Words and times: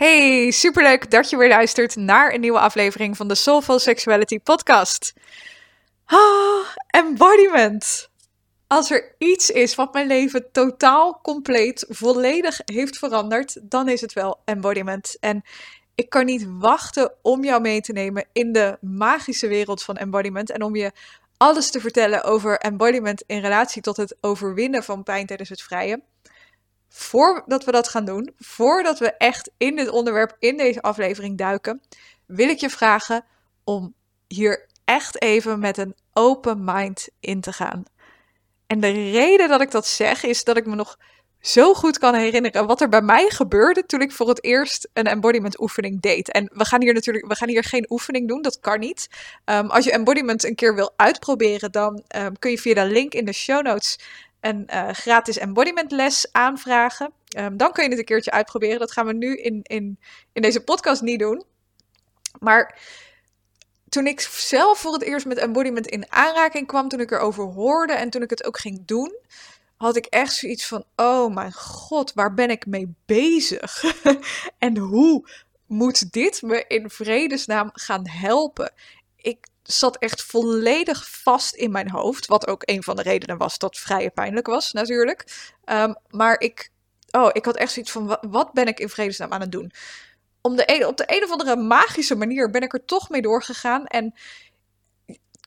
Hey, 0.00 0.50
superleuk 0.50 1.10
dat 1.10 1.30
je 1.30 1.36
weer 1.36 1.48
luistert 1.48 1.96
naar 1.96 2.34
een 2.34 2.40
nieuwe 2.40 2.58
aflevering 2.58 3.16
van 3.16 3.28
de 3.28 3.34
Soulful 3.34 3.78
Sexuality 3.78 4.38
podcast. 4.38 5.12
Ah, 6.04 6.66
embodiment. 6.86 8.10
Als 8.66 8.90
er 8.90 9.14
iets 9.18 9.50
is 9.50 9.74
wat 9.74 9.92
mijn 9.92 10.06
leven 10.06 10.52
totaal, 10.52 11.20
compleet, 11.22 11.86
volledig 11.88 12.60
heeft 12.64 12.98
veranderd, 12.98 13.60
dan 13.62 13.88
is 13.88 14.00
het 14.00 14.12
wel 14.12 14.40
embodiment. 14.44 15.16
En 15.18 15.42
ik 15.94 16.08
kan 16.10 16.24
niet 16.24 16.46
wachten 16.48 17.12
om 17.22 17.44
jou 17.44 17.60
mee 17.60 17.80
te 17.80 17.92
nemen 17.92 18.26
in 18.32 18.52
de 18.52 18.78
magische 18.80 19.48
wereld 19.48 19.82
van 19.82 19.96
embodiment 19.96 20.50
en 20.50 20.62
om 20.62 20.76
je 20.76 20.92
alles 21.36 21.70
te 21.70 21.80
vertellen 21.80 22.24
over 22.24 22.58
embodiment 22.58 23.22
in 23.26 23.40
relatie 23.40 23.82
tot 23.82 23.96
het 23.96 24.16
overwinnen 24.20 24.84
van 24.84 25.02
pijn 25.02 25.26
tijdens 25.26 25.48
het 25.48 25.62
vrije 25.62 26.02
voordat 26.92 27.64
we 27.64 27.72
dat 27.72 27.88
gaan 27.88 28.04
doen, 28.04 28.32
voordat 28.38 28.98
we 28.98 29.12
echt 29.12 29.50
in 29.56 29.76
dit 29.76 29.88
onderwerp, 29.88 30.36
in 30.38 30.56
deze 30.56 30.82
aflevering 30.82 31.38
duiken, 31.38 31.82
wil 32.26 32.48
ik 32.48 32.58
je 32.58 32.70
vragen 32.70 33.24
om 33.64 33.94
hier 34.28 34.66
echt 34.84 35.22
even 35.22 35.58
met 35.58 35.78
een 35.78 35.94
open 36.12 36.64
mind 36.64 37.08
in 37.20 37.40
te 37.40 37.52
gaan. 37.52 37.84
En 38.66 38.80
de 38.80 39.10
reden 39.10 39.48
dat 39.48 39.60
ik 39.60 39.70
dat 39.70 39.86
zeg 39.86 40.22
is 40.22 40.44
dat 40.44 40.56
ik 40.56 40.66
me 40.66 40.74
nog 40.74 40.96
zo 41.40 41.74
goed 41.74 41.98
kan 41.98 42.14
herinneren 42.14 42.66
wat 42.66 42.80
er 42.80 42.88
bij 42.88 43.02
mij 43.02 43.30
gebeurde 43.30 43.86
toen 43.86 44.00
ik 44.00 44.12
voor 44.12 44.28
het 44.28 44.44
eerst 44.44 44.88
een 44.92 45.06
embodiment 45.06 45.60
oefening 45.60 46.00
deed. 46.00 46.30
En 46.30 46.50
we 46.54 46.64
gaan 46.64 46.82
hier 46.82 46.94
natuurlijk 46.94 47.26
we 47.26 47.34
gaan 47.34 47.48
hier 47.48 47.64
geen 47.64 47.86
oefening 47.88 48.28
doen, 48.28 48.42
dat 48.42 48.60
kan 48.60 48.80
niet. 48.80 49.08
Ehm, 49.44 49.66
als 49.66 49.84
je 49.84 49.92
embodiment 49.92 50.44
een 50.44 50.54
keer 50.54 50.74
wil 50.74 50.92
uitproberen, 50.96 51.72
dan 51.72 52.02
ehm, 52.06 52.32
kun 52.38 52.50
je 52.50 52.58
via 52.58 52.74
de 52.74 52.84
link 52.84 53.14
in 53.14 53.24
de 53.24 53.32
show 53.32 53.62
notes 53.62 53.98
een 54.40 54.68
uh, 54.72 54.88
gratis 54.88 55.38
embodiment 55.38 55.90
les 55.90 56.32
aanvragen. 56.32 57.12
Um, 57.36 57.56
dan 57.56 57.72
kun 57.72 57.84
je 57.84 57.90
het 57.90 57.98
een 57.98 58.04
keertje 58.04 58.30
uitproberen. 58.30 58.78
Dat 58.78 58.92
gaan 58.92 59.06
we 59.06 59.12
nu 59.12 59.36
in, 59.36 59.60
in, 59.62 59.98
in 60.32 60.42
deze 60.42 60.64
podcast 60.64 61.02
niet 61.02 61.18
doen. 61.18 61.44
Maar 62.38 62.78
toen 63.88 64.06
ik 64.06 64.20
zelf 64.20 64.78
voor 64.78 64.92
het 64.92 65.02
eerst 65.02 65.26
met 65.26 65.38
embodiment 65.38 65.86
in 65.86 66.12
aanraking 66.12 66.66
kwam, 66.66 66.88
toen 66.88 67.00
ik 67.00 67.10
erover 67.10 67.44
hoorde 67.44 67.92
en 67.92 68.10
toen 68.10 68.22
ik 68.22 68.30
het 68.30 68.44
ook 68.44 68.58
ging 68.58 68.82
doen, 68.84 69.18
had 69.76 69.96
ik 69.96 70.06
echt 70.06 70.32
zoiets 70.32 70.66
van: 70.66 70.84
oh 70.96 71.34
mijn 71.34 71.52
god, 71.52 72.12
waar 72.12 72.34
ben 72.34 72.50
ik 72.50 72.66
mee 72.66 72.94
bezig? 73.06 73.84
en 74.58 74.76
hoe 74.76 75.28
moet 75.66 76.12
dit 76.12 76.42
me 76.42 76.64
in 76.68 76.90
vredesnaam 76.90 77.70
gaan 77.72 78.08
helpen? 78.08 78.72
Ik 79.16 79.46
zat 79.70 79.96
echt 79.98 80.22
volledig 80.22 81.10
vast 81.10 81.54
in 81.54 81.70
mijn 81.70 81.90
hoofd. 81.90 82.26
Wat 82.26 82.46
ook 82.46 82.62
een 82.64 82.82
van 82.82 82.96
de 82.96 83.02
redenen 83.02 83.36
was 83.36 83.58
dat 83.58 83.78
vrije 83.78 84.10
pijnlijk 84.10 84.46
was, 84.46 84.72
natuurlijk. 84.72 85.24
Um, 85.64 85.96
maar 86.10 86.40
ik, 86.40 86.70
oh, 87.10 87.28
ik 87.32 87.44
had 87.44 87.56
echt 87.56 87.72
zoiets 87.72 87.92
van: 87.92 88.18
wat 88.20 88.52
ben 88.52 88.66
ik 88.66 88.80
in 88.80 88.88
vredesnaam 88.88 89.32
aan 89.32 89.40
het 89.40 89.52
doen? 89.52 89.72
Om 90.40 90.56
de 90.56 90.62
een, 90.66 90.86
op 90.86 90.96
de 90.96 91.04
een 91.06 91.24
of 91.24 91.30
andere 91.30 91.56
magische 91.56 92.14
manier 92.14 92.50
ben 92.50 92.62
ik 92.62 92.72
er 92.72 92.84
toch 92.84 93.08
mee 93.08 93.22
doorgegaan. 93.22 93.86
En 93.86 94.14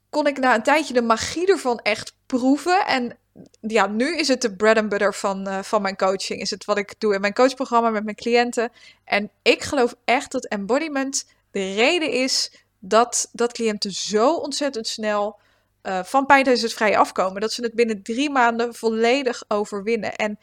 kon 0.10 0.28
ik 0.28 0.38
na 0.38 0.56
een 0.56 0.64
tijdje 0.64 0.94
de 0.94 1.02
magie 1.02 1.48
ervan 1.48 1.80
echt 1.80 2.16
proeven. 2.26 2.86
En 2.86 3.18
ja, 3.62 3.88
nu 3.88 4.18
is 4.18 4.28
het 4.28 4.42
de 4.42 4.56
bread 4.56 4.78
and 4.78 4.90
butter 4.90 5.14
van, 5.14 5.48
uh, 5.48 5.60
van 5.62 5.82
mijn 5.82 5.96
coaching. 5.96 6.42
Is 6.42 6.50
het 6.50 6.66
wat 6.66 6.78
ik 6.78 6.94
doe 6.98 7.14
in 7.14 7.22
mijn 7.22 7.34
coachprogramma 7.34 7.90
met 7.90 8.04
mijn 8.04 8.16
cliënten. 8.16 8.72
En 9.04 9.32
ik 9.42 9.64
geloof 9.64 9.96
echt 10.06 10.32
dat 10.32 10.46
embodiment 10.46 11.26
de 11.52 11.74
reden 11.74 12.12
is 12.12 12.63
dat, 12.86 13.30
dat 13.32 13.54
cliënten 13.54 13.92
zo 13.92 14.34
ontzettend 14.34 14.88
snel 14.88 15.40
uh, 15.84 16.04
van 16.04 16.26
het 16.28 16.74
vrij 16.74 16.98
afkomen. 16.98 17.42
Dat 17.42 17.52
ze 17.52 17.64
het 17.64 17.74
binnen 17.74 18.04
drie 18.04 18.30
maanden 18.30 18.74
volledig 18.74 19.44
overwinnen. 19.48 20.16
En 20.16 20.40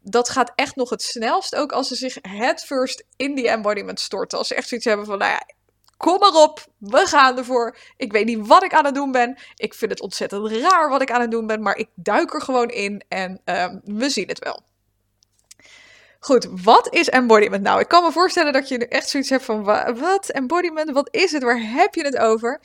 dat 0.00 0.28
gaat 0.28 0.52
echt 0.54 0.76
nog 0.76 0.90
het 0.90 1.02
snelst 1.02 1.54
ook 1.54 1.72
als 1.72 1.88
ze 1.88 1.94
zich 1.94 2.18
het 2.22 2.64
first 2.64 3.04
in 3.16 3.34
die 3.34 3.48
embodiment 3.48 4.00
storten. 4.00 4.38
Als 4.38 4.48
ze 4.48 4.54
echt 4.54 4.68
zoiets 4.68 4.86
hebben 4.86 5.06
van, 5.06 5.18
nou 5.18 5.30
ja, 5.30 5.42
kom 5.96 6.18
maar 6.18 6.42
op, 6.42 6.66
we 6.78 7.06
gaan 7.06 7.38
ervoor. 7.38 7.76
Ik 7.96 8.12
weet 8.12 8.26
niet 8.26 8.46
wat 8.46 8.64
ik 8.64 8.74
aan 8.74 8.84
het 8.84 8.94
doen 8.94 9.12
ben. 9.12 9.38
Ik 9.56 9.74
vind 9.74 9.90
het 9.90 10.00
ontzettend 10.00 10.50
raar 10.50 10.88
wat 10.88 11.02
ik 11.02 11.10
aan 11.10 11.20
het 11.20 11.30
doen 11.30 11.46
ben, 11.46 11.62
maar 11.62 11.76
ik 11.76 11.88
duik 11.94 12.34
er 12.34 12.42
gewoon 12.42 12.68
in 12.68 13.04
en 13.08 13.40
um, 13.44 13.80
we 13.84 14.10
zien 14.10 14.28
het 14.28 14.38
wel. 14.38 14.62
Goed, 16.18 16.48
wat 16.62 16.94
is 16.94 17.08
embodiment 17.08 17.62
nou? 17.62 17.80
Ik 17.80 17.88
kan 17.88 18.02
me 18.02 18.12
voorstellen 18.12 18.52
dat 18.52 18.68
je 18.68 18.88
echt 18.88 19.08
zoiets 19.08 19.30
hebt 19.30 19.44
van, 19.44 19.64
wat, 19.98 20.28
embodiment, 20.28 20.90
wat 20.90 21.08
is 21.10 21.32
het, 21.32 21.42
waar 21.42 21.60
heb 21.60 21.94
je 21.94 22.04
het 22.04 22.16
over? 22.16 22.60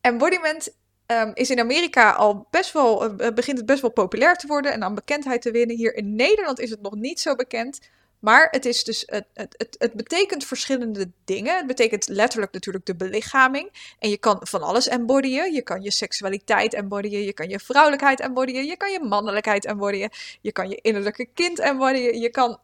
Embodiment 0.00 0.74
um, 1.06 1.30
is 1.34 1.50
in 1.50 1.60
Amerika 1.60 2.10
al 2.10 2.46
best 2.50 2.72
wel, 2.72 3.20
uh, 3.20 3.28
begint 3.34 3.56
het 3.56 3.66
best 3.66 3.80
wel 3.80 3.90
populair 3.90 4.36
te 4.36 4.46
worden 4.46 4.72
en 4.72 4.82
aan 4.82 4.94
bekendheid 4.94 5.42
te 5.42 5.50
winnen. 5.50 5.76
Hier 5.76 5.94
in 5.94 6.16
Nederland 6.16 6.60
is 6.60 6.70
het 6.70 6.82
nog 6.82 6.94
niet 6.94 7.20
zo 7.20 7.34
bekend. 7.34 7.78
Maar 8.18 8.48
het, 8.50 8.66
is 8.66 8.84
dus, 8.84 9.02
het, 9.06 9.24
het, 9.34 9.54
het, 9.56 9.76
het, 9.78 9.92
betekent 9.92 10.44
verschillende 10.44 11.10
dingen. 11.24 11.56
Het 11.56 11.66
betekent 11.66 12.08
letterlijk 12.08 12.52
natuurlijk 12.52 12.86
de 12.86 12.96
belichaming. 12.96 13.94
En 13.98 14.10
je 14.10 14.18
kan 14.18 14.36
van 14.40 14.62
alles 14.62 14.88
embodyen. 14.88 15.52
Je 15.52 15.62
kan 15.62 15.82
je 15.82 15.90
seksualiteit 15.90 16.74
embodyen. 16.74 17.22
Je 17.22 17.32
kan 17.32 17.48
je 17.48 17.58
vrouwelijkheid 17.58 18.20
embodyen. 18.20 18.66
Je 18.66 18.76
kan 18.76 18.92
je 18.92 19.00
mannelijkheid 19.00 19.64
embodyen. 19.64 20.10
Je 20.40 20.52
kan 20.52 20.68
je 20.68 20.78
innerlijke 20.82 21.28
kind 21.34 21.58
embodyen. 21.58 22.20
Je 22.20 22.30
kan 22.30 22.58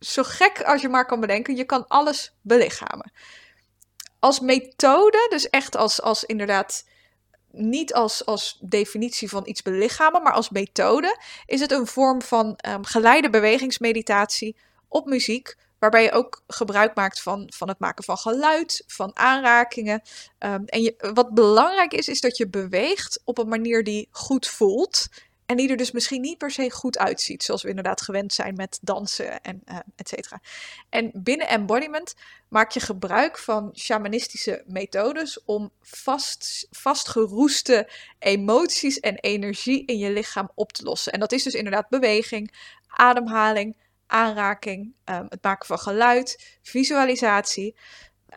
zo 0.00 0.22
gek 0.22 0.62
als 0.62 0.80
je 0.80 0.88
maar 0.88 1.06
kan 1.06 1.20
bedenken, 1.20 1.56
je 1.56 1.64
kan 1.64 1.88
alles 1.88 2.34
belichamen. 2.40 3.12
Als 4.18 4.40
methode, 4.40 5.26
dus 5.30 5.50
echt 5.50 5.76
als, 5.76 6.02
als 6.02 6.24
inderdaad 6.24 6.84
niet 7.50 7.94
als, 7.94 8.26
als 8.26 8.58
definitie 8.60 9.28
van 9.28 9.42
iets 9.46 9.62
belichamen, 9.62 10.22
maar 10.22 10.32
als 10.32 10.50
methode, 10.50 11.18
is 11.46 11.60
het 11.60 11.72
een 11.72 11.86
vorm 11.86 12.22
van 12.22 12.58
um, 12.68 12.84
geleide 12.84 13.30
bewegingsmeditatie 13.30 14.56
op 14.88 15.06
muziek, 15.06 15.56
waarbij 15.78 16.02
je 16.02 16.12
ook 16.12 16.42
gebruik 16.46 16.94
maakt 16.94 17.22
van, 17.22 17.52
van 17.54 17.68
het 17.68 17.78
maken 17.78 18.04
van 18.04 18.16
geluid, 18.16 18.82
van 18.86 19.16
aanrakingen. 19.16 20.02
Um, 20.38 20.64
en 20.64 20.94
wat 21.14 21.34
belangrijk 21.34 21.92
is, 21.92 22.08
is 22.08 22.20
dat 22.20 22.36
je 22.36 22.48
beweegt 22.48 23.20
op 23.24 23.38
een 23.38 23.48
manier 23.48 23.84
die 23.84 24.08
goed 24.10 24.46
voelt 24.46 25.06
en 25.46 25.56
die 25.56 25.70
er 25.70 25.76
dus 25.76 25.90
misschien 25.90 26.20
niet 26.20 26.38
per 26.38 26.50
se 26.50 26.70
goed 26.70 26.98
uitziet, 26.98 27.42
zoals 27.42 27.62
we 27.62 27.68
inderdaad 27.68 28.00
gewend 28.00 28.32
zijn 28.32 28.54
met 28.54 28.78
dansen 28.82 29.40
en 29.40 29.62
uh, 29.64 29.78
et 29.96 30.08
cetera. 30.08 30.40
En 30.88 31.10
binnen 31.14 31.48
embodiment 31.48 32.14
maak 32.48 32.70
je 32.70 32.80
gebruik 32.80 33.38
van 33.38 33.70
shamanistische 33.74 34.62
methodes 34.66 35.44
om 35.44 35.70
vast, 35.80 36.66
vastgeroeste 36.70 37.90
emoties 38.18 39.00
en 39.00 39.16
energie 39.16 39.84
in 39.84 39.98
je 39.98 40.10
lichaam 40.10 40.50
op 40.54 40.72
te 40.72 40.82
lossen. 40.82 41.12
En 41.12 41.20
dat 41.20 41.32
is 41.32 41.42
dus 41.42 41.54
inderdaad 41.54 41.88
beweging, 41.88 42.54
ademhaling, 42.86 43.76
aanraking, 44.06 44.94
um, 45.04 45.26
het 45.28 45.42
maken 45.42 45.66
van 45.66 45.78
geluid, 45.78 46.58
visualisatie. 46.62 47.76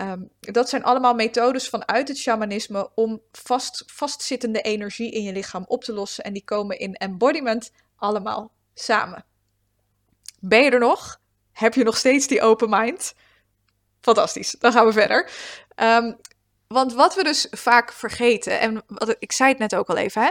Um, 0.02 0.30
dat 0.40 0.70
zijn 0.70 0.84
allemaal 0.84 1.14
methodes 1.14 1.70
vanuit 1.70 2.08
het 2.08 2.18
shamanisme 2.18 2.92
om 2.96 3.22
vast, 3.32 3.84
vastzittende 3.88 4.62
energie 4.62 5.12
in 5.12 5.24
je 5.24 5.32
lichaam 5.32 5.66
op 5.68 5.84
te 5.84 5.94
lossen. 5.94 6.24
En 6.24 6.34
die 6.34 6.44
komen 6.44 6.80
in 6.80 6.94
embodiment 6.94 7.72
allemaal 7.96 8.52
samen. 8.74 9.26
Ben 10.40 10.64
je 10.64 10.72
er 10.72 10.80
nog? 10.80 11.20
Heb 11.52 11.74
je 11.74 11.84
nog 11.84 11.98
steeds 11.98 12.28
die 12.28 12.42
open 12.42 12.70
mind? 12.70 13.14
Fantastisch, 14.02 14.56
dan 14.60 14.72
gaan 14.72 14.86
we 14.86 14.92
verder. 14.92 15.32
Um, 15.76 16.18
want 16.68 16.94
wat 16.94 17.16
we 17.16 17.24
dus 17.24 17.48
vaak 17.52 17.94
vergeten, 17.94 18.60
en 18.60 18.84
wat, 18.88 19.16
ik 19.20 19.32
zei 19.32 19.50
het 19.50 19.60
net 19.60 19.76
ook 19.76 19.90
al 19.90 19.98
even, 19.98 20.22
hè, 20.22 20.30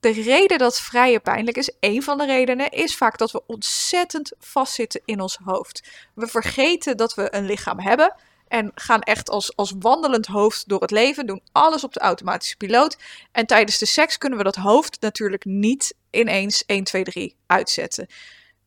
de 0.00 0.10
reden 0.10 0.58
dat 0.58 0.80
vrije 0.80 1.20
pijnlijk 1.20 1.56
is, 1.56 1.72
een 1.80 2.02
van 2.02 2.18
de 2.18 2.26
redenen, 2.26 2.70
is 2.70 2.96
vaak 2.96 3.18
dat 3.18 3.30
we 3.30 3.46
ontzettend 3.46 4.32
vastzitten 4.38 5.00
in 5.04 5.20
ons 5.20 5.38
hoofd. 5.44 5.88
We 6.14 6.26
vergeten 6.26 6.96
dat 6.96 7.14
we 7.14 7.34
een 7.34 7.46
lichaam 7.46 7.80
hebben. 7.80 8.14
En 8.50 8.72
gaan 8.74 9.00
echt 9.00 9.30
als, 9.30 9.56
als 9.56 9.74
wandelend 9.78 10.26
hoofd 10.26 10.68
door 10.68 10.80
het 10.80 10.90
leven. 10.90 11.26
Doen 11.26 11.42
alles 11.52 11.84
op 11.84 11.92
de 11.92 12.00
automatische 12.00 12.56
piloot. 12.56 12.98
En 13.32 13.46
tijdens 13.46 13.78
de 13.78 13.86
seks 13.86 14.18
kunnen 14.18 14.38
we 14.38 14.44
dat 14.44 14.56
hoofd 14.56 15.00
natuurlijk 15.00 15.44
niet 15.44 15.94
ineens 16.10 16.64
1, 16.66 16.84
2, 16.84 17.04
3 17.04 17.36
uitzetten. 17.46 18.06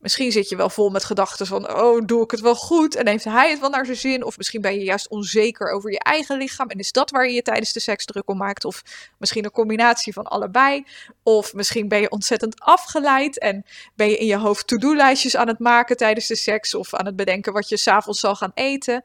Misschien 0.03 0.31
zit 0.31 0.49
je 0.49 0.55
wel 0.55 0.69
vol 0.69 0.89
met 0.89 1.03
gedachten 1.03 1.47
van, 1.47 1.75
oh, 1.75 2.05
doe 2.05 2.23
ik 2.23 2.31
het 2.31 2.39
wel 2.39 2.55
goed? 2.55 2.95
En 2.95 3.07
heeft 3.07 3.23
hij 3.23 3.49
het 3.49 3.59
wel 3.59 3.69
naar 3.69 3.85
zijn 3.85 3.97
zin? 3.97 4.23
Of 4.23 4.37
misschien 4.37 4.61
ben 4.61 4.73
je 4.73 4.83
juist 4.83 5.09
onzeker 5.09 5.71
over 5.71 5.91
je 5.91 5.99
eigen 5.99 6.37
lichaam. 6.37 6.69
En 6.69 6.79
is 6.79 6.91
dat 6.91 7.09
waar 7.09 7.27
je 7.27 7.33
je 7.33 7.41
tijdens 7.41 7.73
de 7.73 7.79
seks 7.79 8.05
druk 8.05 8.29
om 8.29 8.37
maakt? 8.37 8.65
Of 8.65 8.83
misschien 9.17 9.45
een 9.45 9.51
combinatie 9.51 10.13
van 10.13 10.23
allebei. 10.23 10.85
Of 11.23 11.53
misschien 11.53 11.87
ben 11.87 12.01
je 12.01 12.09
ontzettend 12.09 12.59
afgeleid 12.59 13.39
en 13.39 13.65
ben 13.95 14.09
je 14.09 14.17
in 14.17 14.25
je 14.25 14.37
hoofd 14.37 14.67
to-do-lijstjes 14.67 15.35
aan 15.35 15.47
het 15.47 15.59
maken 15.59 15.97
tijdens 15.97 16.27
de 16.27 16.35
seks. 16.35 16.75
Of 16.75 16.93
aan 16.93 17.05
het 17.05 17.15
bedenken 17.15 17.53
wat 17.53 17.69
je 17.69 17.77
s'avonds 17.77 18.19
zal 18.19 18.35
gaan 18.35 18.51
eten. 18.53 19.03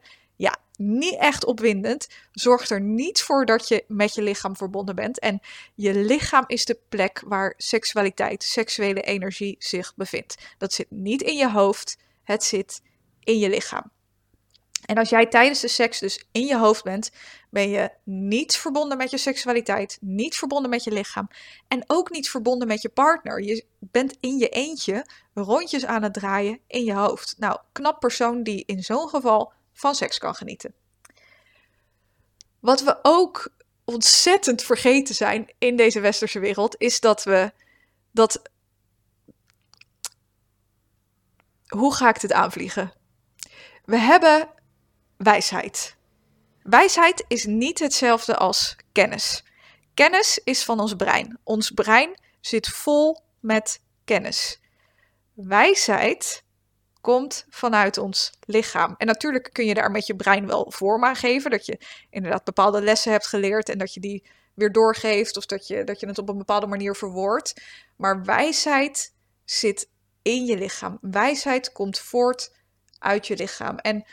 Niet 0.81 1.15
echt 1.15 1.45
opwindend. 1.45 2.07
Zorgt 2.31 2.69
er 2.69 2.81
niet 2.81 3.21
voor 3.21 3.45
dat 3.45 3.67
je 3.67 3.83
met 3.87 4.13
je 4.15 4.21
lichaam 4.21 4.55
verbonden 4.55 4.95
bent. 4.95 5.19
En 5.19 5.39
je 5.75 5.95
lichaam 5.95 6.43
is 6.47 6.65
de 6.65 6.79
plek 6.89 7.21
waar 7.25 7.53
seksualiteit, 7.57 8.43
seksuele 8.43 9.01
energie 9.01 9.55
zich 9.59 9.95
bevindt. 9.95 10.35
Dat 10.57 10.73
zit 10.73 10.87
niet 10.89 11.21
in 11.21 11.37
je 11.37 11.51
hoofd, 11.51 11.97
het 12.23 12.43
zit 12.43 12.81
in 13.23 13.39
je 13.39 13.49
lichaam. 13.49 13.91
En 14.85 14.97
als 14.97 15.09
jij 15.09 15.25
tijdens 15.25 15.59
de 15.59 15.67
seks 15.67 15.99
dus 15.99 16.25
in 16.31 16.45
je 16.45 16.57
hoofd 16.57 16.83
bent, 16.83 17.11
ben 17.49 17.69
je 17.69 17.89
niet 18.03 18.55
verbonden 18.55 18.97
met 18.97 19.11
je 19.11 19.17
seksualiteit, 19.17 19.97
niet 20.01 20.35
verbonden 20.35 20.69
met 20.69 20.83
je 20.83 20.91
lichaam 20.91 21.27
en 21.67 21.83
ook 21.87 22.11
niet 22.11 22.29
verbonden 22.29 22.67
met 22.67 22.81
je 22.81 22.89
partner. 22.89 23.43
Je 23.43 23.65
bent 23.79 24.17
in 24.19 24.37
je 24.37 24.49
eentje 24.49 25.05
rondjes 25.33 25.85
aan 25.85 26.03
het 26.03 26.13
draaien 26.13 26.59
in 26.67 26.83
je 26.83 26.93
hoofd. 26.93 27.35
Nou, 27.37 27.59
knap 27.71 27.99
persoon 27.99 28.43
die 28.43 28.63
in 28.65 28.83
zo'n 28.83 29.09
geval 29.09 29.53
van 29.79 29.95
seks 29.95 30.17
kan 30.17 30.35
genieten. 30.35 30.73
Wat 32.59 32.83
we 32.83 32.99
ook 33.01 33.51
ontzettend 33.85 34.63
vergeten 34.63 35.15
zijn 35.15 35.53
in 35.57 35.75
deze 35.75 35.99
westerse 35.99 36.39
wereld, 36.39 36.75
is 36.77 36.99
dat 36.99 37.23
we 37.23 37.51
dat. 38.11 38.41
Hoe 41.67 41.95
ga 41.95 42.09
ik 42.09 42.21
dit 42.21 42.31
aanvliegen? 42.31 42.93
We 43.85 43.97
hebben 43.97 44.49
wijsheid. 45.17 45.95
Wijsheid 46.63 47.25
is 47.27 47.45
niet 47.45 47.79
hetzelfde 47.79 48.35
als 48.35 48.75
kennis. 48.91 49.43
Kennis 49.93 50.41
is 50.43 50.63
van 50.63 50.79
ons 50.79 50.93
brein. 50.93 51.39
Ons 51.43 51.71
brein 51.71 52.19
zit 52.41 52.67
vol 52.67 53.23
met 53.39 53.81
kennis. 54.05 54.59
Wijsheid 55.33 56.43
komt 57.01 57.45
vanuit 57.49 57.97
ons 57.97 58.31
lichaam. 58.45 58.95
En 58.97 59.07
natuurlijk 59.07 59.49
kun 59.53 59.65
je 59.65 59.73
daar 59.73 59.91
met 59.91 60.07
je 60.07 60.15
brein 60.15 60.47
wel 60.47 60.71
vorm 60.71 61.05
aan 61.05 61.15
geven. 61.15 61.51
Dat 61.51 61.65
je 61.65 61.79
inderdaad 62.09 62.43
bepaalde 62.43 62.81
lessen 62.81 63.11
hebt 63.11 63.27
geleerd 63.27 63.69
en 63.69 63.77
dat 63.77 63.93
je 63.93 63.99
die 63.99 64.23
weer 64.53 64.71
doorgeeft. 64.71 65.37
Of 65.37 65.45
dat 65.45 65.67
je, 65.67 65.83
dat 65.83 65.99
je 65.99 66.07
het 66.07 66.17
op 66.17 66.29
een 66.29 66.37
bepaalde 66.37 66.67
manier 66.67 66.95
verwoordt. 66.95 67.61
Maar 67.95 68.23
wijsheid 68.23 69.13
zit 69.45 69.89
in 70.21 70.45
je 70.45 70.57
lichaam. 70.57 70.97
Wijsheid 71.01 71.71
komt 71.71 71.99
voort 71.99 72.53
uit 72.99 73.27
je 73.27 73.35
lichaam. 73.35 73.77
En 73.77 74.05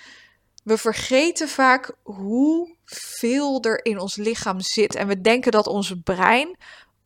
we 0.64 0.78
vergeten 0.78 1.48
vaak 1.48 1.96
hoeveel 2.02 3.60
er 3.62 3.84
in 3.84 3.98
ons 3.98 4.16
lichaam 4.16 4.60
zit. 4.60 4.94
En 4.94 5.06
we 5.06 5.20
denken 5.20 5.52
dat 5.52 5.66
ons 5.66 5.94
brein 6.04 6.56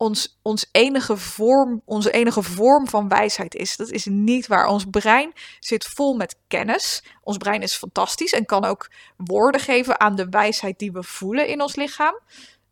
ons, 0.01 0.39
ons 0.43 0.69
enige 0.73 1.17
vorm, 1.17 1.83
onze 1.85 2.11
enige 2.11 2.43
vorm 2.43 2.89
van 2.89 3.09
wijsheid 3.09 3.55
is. 3.55 3.77
Dat 3.77 3.91
is 3.91 4.07
niet 4.11 4.47
waar. 4.47 4.67
Ons 4.67 4.85
brein 4.91 5.33
zit 5.59 5.85
vol 5.85 6.15
met 6.15 6.37
kennis. 6.49 7.03
Ons 7.23 7.37
brein 7.37 7.63
is 7.63 7.75
fantastisch 7.75 8.33
en 8.33 8.47
kan 8.47 8.65
ook 8.65 8.91
woorden 9.17 9.61
geven 9.61 10.01
aan 10.01 10.15
de 10.15 10.29
wijsheid 10.29 10.79
die 10.79 10.93
we 10.93 11.03
voelen 11.03 11.47
in 11.47 11.61
ons 11.63 11.77
lichaam. 11.77 12.19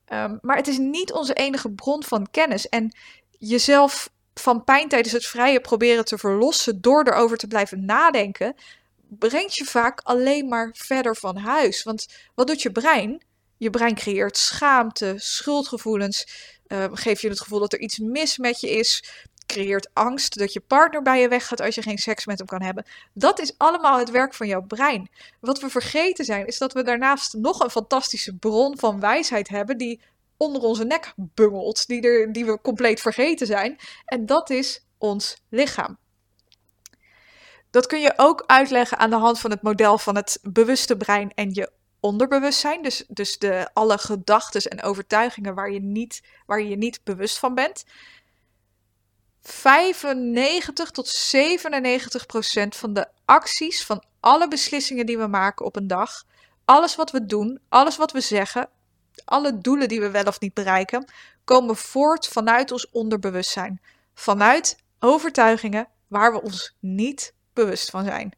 Ehm, 0.04 0.36
maar 0.40 0.56
het 0.56 0.66
is 0.66 0.78
niet 0.78 1.12
onze 1.12 1.34
enige 1.34 1.70
bron 1.70 2.04
van 2.04 2.30
kennis. 2.30 2.68
En 2.68 2.96
jezelf 3.38 4.10
van 4.34 4.64
pijn 4.64 4.88
tijdens 4.88 5.12
het 5.12 5.26
vrije 5.26 5.60
proberen 5.60 6.04
te 6.04 6.18
verlossen 6.18 6.80
door 6.80 7.06
erover 7.06 7.36
te 7.36 7.46
blijven 7.46 7.84
nadenken, 7.84 8.54
brengt 9.08 9.56
je 9.56 9.64
vaak 9.64 10.00
alleen 10.02 10.48
maar 10.48 10.70
verder 10.76 11.16
van 11.16 11.36
huis. 11.36 11.82
Want 11.82 12.06
wat 12.34 12.46
doet 12.46 12.62
je 12.62 12.72
brein? 12.72 13.22
Je 13.56 13.70
brein 13.70 13.94
creëert 13.94 14.36
schaamte, 14.36 15.14
schuldgevoelens, 15.16 16.26
uh, 16.68 16.84
geeft 16.92 17.20
je 17.20 17.28
het 17.28 17.40
gevoel 17.40 17.58
dat 17.58 17.72
er 17.72 17.80
iets 17.80 17.98
mis 17.98 18.38
met 18.38 18.60
je 18.60 18.70
is, 18.70 19.04
creëert 19.46 19.90
angst 19.92 20.38
dat 20.38 20.52
je 20.52 20.60
partner 20.60 21.02
bij 21.02 21.20
je 21.20 21.28
weggaat 21.28 21.60
als 21.60 21.74
je 21.74 21.82
geen 21.82 21.98
seks 21.98 22.26
met 22.26 22.38
hem 22.38 22.46
kan 22.46 22.62
hebben. 22.62 22.86
Dat 23.12 23.40
is 23.40 23.58
allemaal 23.58 23.98
het 23.98 24.10
werk 24.10 24.34
van 24.34 24.46
jouw 24.46 24.62
brein. 24.62 25.10
Wat 25.40 25.60
we 25.60 25.68
vergeten 25.68 26.24
zijn, 26.24 26.46
is 26.46 26.58
dat 26.58 26.72
we 26.72 26.82
daarnaast 26.82 27.34
nog 27.34 27.60
een 27.60 27.70
fantastische 27.70 28.36
bron 28.36 28.78
van 28.78 29.00
wijsheid 29.00 29.48
hebben 29.48 29.78
die 29.78 30.00
onder 30.36 30.62
onze 30.62 30.84
nek 30.84 31.12
bungelt, 31.16 31.86
die, 31.86 32.30
die 32.30 32.44
we 32.44 32.60
compleet 32.60 33.00
vergeten 33.00 33.46
zijn. 33.46 33.78
En 34.04 34.26
dat 34.26 34.50
is 34.50 34.84
ons 34.98 35.36
lichaam. 35.48 35.98
Dat 37.70 37.86
kun 37.86 38.00
je 38.00 38.12
ook 38.16 38.44
uitleggen 38.46 38.98
aan 38.98 39.10
de 39.10 39.16
hand 39.16 39.38
van 39.40 39.50
het 39.50 39.62
model 39.62 39.98
van 39.98 40.16
het 40.16 40.38
bewuste 40.42 40.96
brein 40.96 41.32
en 41.34 41.50
je 41.52 41.70
onderbewustzijn. 42.00 42.82
Dus, 42.82 43.04
dus 43.08 43.38
de, 43.38 43.68
alle 43.72 43.98
gedachten 43.98 44.62
en 44.62 44.82
overtuigingen 44.82 45.54
waar 45.54 45.70
je, 45.70 45.80
niet, 45.80 46.22
waar 46.46 46.60
je 46.60 46.68
je 46.68 46.76
niet 46.76 47.00
bewust 47.04 47.38
van 47.38 47.54
bent. 47.54 47.84
95 49.42 50.90
tot 50.90 51.08
97 51.08 52.26
procent 52.26 52.76
van 52.76 52.92
de 52.92 53.08
acties, 53.24 53.84
van 53.84 54.04
alle 54.20 54.48
beslissingen 54.48 55.06
die 55.06 55.18
we 55.18 55.26
maken 55.26 55.66
op 55.66 55.76
een 55.76 55.86
dag, 55.86 56.24
alles 56.64 56.96
wat 56.96 57.10
we 57.10 57.26
doen, 57.26 57.60
alles 57.68 57.96
wat 57.96 58.12
we 58.12 58.20
zeggen, 58.20 58.68
alle 59.24 59.58
doelen 59.58 59.88
die 59.88 60.00
we 60.00 60.10
wel 60.10 60.24
of 60.24 60.40
niet 60.40 60.54
bereiken, 60.54 61.10
komen 61.44 61.76
voort 61.76 62.28
vanuit 62.28 62.72
ons 62.72 62.90
onderbewustzijn. 62.90 63.80
Vanuit 64.14 64.76
overtuigingen 64.98 65.88
waar 66.06 66.32
we 66.32 66.42
ons 66.42 66.74
niet 66.80 67.34
bewust 67.52 67.90
van 67.90 68.04
zijn. 68.04 68.32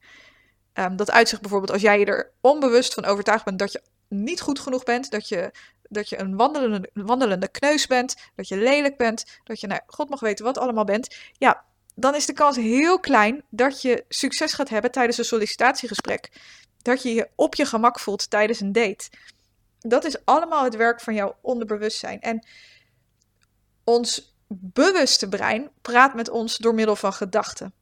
Um, 0.75 0.97
dat 0.97 1.11
uitzicht 1.11 1.41
bijvoorbeeld 1.41 1.73
als 1.73 1.83
jij 1.83 1.99
je 1.99 2.05
er 2.05 2.31
onbewust 2.41 2.95
van 2.95 3.05
overtuigd 3.05 3.45
bent 3.45 3.59
dat 3.59 3.73
je 3.73 3.83
niet 4.09 4.41
goed 4.41 4.61
genoeg 4.61 4.83
bent, 4.83 5.11
dat 5.11 5.29
je, 5.29 5.51
dat 5.89 6.09
je 6.09 6.19
een 6.21 6.37
wandelende, 6.37 6.91
wandelende 6.95 7.49
kneus 7.49 7.87
bent, 7.87 8.17
dat 8.35 8.49
je 8.49 8.57
lelijk 8.57 8.97
bent, 8.97 9.41
dat 9.45 9.61
je, 9.61 9.67
nou, 9.67 9.81
God 9.87 10.09
mag 10.09 10.21
weten 10.21 10.45
wat 10.45 10.59
allemaal 10.59 10.85
bent. 10.85 11.17
Ja, 11.33 11.65
dan 11.95 12.15
is 12.15 12.27
de 12.27 12.33
kans 12.33 12.57
heel 12.57 13.01
klein 13.01 13.45
dat 13.51 13.83
je 13.83 14.05
succes 14.09 14.53
gaat 14.53 14.69
hebben 14.69 14.91
tijdens 14.91 15.19
een 15.19 15.25
sollicitatiegesprek. 15.25 16.31
Dat 16.83 17.03
je 17.03 17.15
je 17.15 17.29
op 17.35 17.55
je 17.55 17.65
gemak 17.65 17.99
voelt 17.99 18.31
tijdens 18.31 18.61
een 18.61 18.73
date. 18.73 19.11
Dat 19.79 20.05
is 20.05 20.25
allemaal 20.25 20.65
het 20.65 20.77
werk 20.77 21.01
van 21.01 21.15
jouw 21.15 21.37
onderbewustzijn. 21.41 22.21
En 22.21 22.47
ons 23.85 24.35
bewuste 24.49 25.29
brein 25.29 25.71
praat 25.83 26.15
met 26.15 26.29
ons 26.29 26.57
door 26.57 26.75
middel 26.75 26.97
van 26.97 27.13
gedachten. 27.13 27.73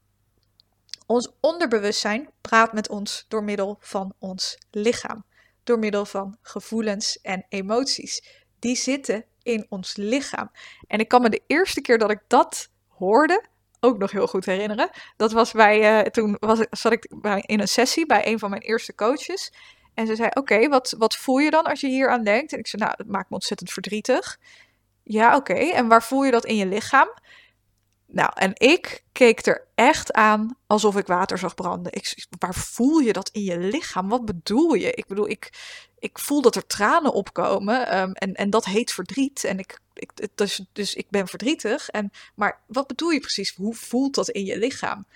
Ons 1.09 1.29
onderbewustzijn 1.41 2.31
praat 2.41 2.73
met 2.73 2.89
ons 2.89 3.25
door 3.29 3.45
middel 3.45 3.77
van 3.81 4.15
ons 4.19 4.59
lichaam, 4.71 5.25
door 5.65 5.79
middel 5.79 6.05
van 6.05 6.37
gevoelens 6.43 7.21
en 7.21 7.47
emoties. 7.49 8.45
Die 8.59 8.77
zitten 8.77 9.25
in 9.43 9.67
ons 9.69 9.97
lichaam. 9.97 10.51
En 10.87 10.99
ik 10.99 11.09
kan 11.09 11.23
me 11.23 11.29
de 11.29 11.43
eerste 11.47 11.81
keer 11.81 11.99
dat 11.99 12.11
ik 12.11 12.21
dat 12.27 12.71
hoorde 12.89 13.45
ook 13.81 13.99
nog 13.99 14.11
heel 14.11 14.27
goed 14.27 14.45
herinneren. 14.45 14.91
Dat 15.17 15.33
was 15.33 15.53
bij, 15.53 15.99
uh, 15.99 16.07
toen 16.07 16.37
was, 16.41 16.59
zat 16.71 16.93
ik 16.93 17.05
in 17.47 17.61
een 17.61 17.69
sessie 17.69 18.07
bij 18.07 18.27
een 18.27 18.39
van 18.39 18.51
mijn 18.51 18.63
eerste 18.63 18.95
coaches. 18.95 19.53
En 19.95 20.07
ze 20.07 20.17
zei: 20.17 20.29
Oké, 20.35 20.69
wat, 20.69 20.95
wat 20.99 21.17
voel 21.17 21.39
je 21.39 21.51
dan 21.51 21.65
als 21.65 21.81
je 21.81 21.89
hier 21.89 22.11
aan 22.11 22.25
denkt? 22.25 22.53
En 22.53 22.59
ik 22.59 22.67
zei: 22.67 22.83
Nou, 22.83 22.95
het 22.97 23.09
maakt 23.09 23.29
me 23.29 23.35
ontzettend 23.35 23.71
verdrietig. 23.71 24.39
Ja, 25.03 25.37
oké. 25.37 25.55
En 25.55 25.89
waar 25.89 26.03
voel 26.03 26.25
je 26.25 26.31
dat 26.31 26.45
in 26.45 26.57
je 26.57 26.67
lichaam? 26.67 27.09
Nou, 28.11 28.31
en 28.35 28.53
ik 28.55 29.05
keek 29.13 29.47
er 29.47 29.67
echt 29.75 30.13
aan 30.13 30.57
alsof 30.67 30.97
ik 30.97 31.07
water 31.07 31.39
zag 31.39 31.55
branden. 31.55 31.93
Ik, 31.93 32.27
waar 32.39 32.55
voel 32.55 32.99
je 32.99 33.13
dat 33.13 33.29
in 33.33 33.43
je 33.43 33.59
lichaam? 33.59 34.09
Wat 34.09 34.25
bedoel 34.25 34.75
je? 34.75 34.93
Ik 34.93 35.07
bedoel, 35.07 35.29
ik, 35.29 35.51
ik 35.99 36.19
voel 36.19 36.43
dat 36.43 36.57
er 36.57 36.67
tranen 36.67 37.13
opkomen 37.13 37.89
ehm, 37.89 38.11
en, 38.13 38.35
en 38.35 38.51
dat 38.51 38.65
heet 38.65 38.93
verdriet. 38.93 39.45
En 39.45 39.59
ik, 39.59 39.79
ik, 39.95 40.11
dus, 40.35 40.65
dus 40.73 40.95
ik 40.95 41.07
ben 41.11 41.29
verdrietig. 41.29 41.89
En, 41.89 42.11
maar 42.35 42.61
wat 42.67 42.87
bedoel 42.87 43.11
je 43.11 43.21
precies? 43.21 43.55
Hoe 43.55 43.75
voelt 43.75 44.15
dat 44.15 44.29
in 44.29 44.45
je 44.45 44.59
lichaam? 44.59 45.07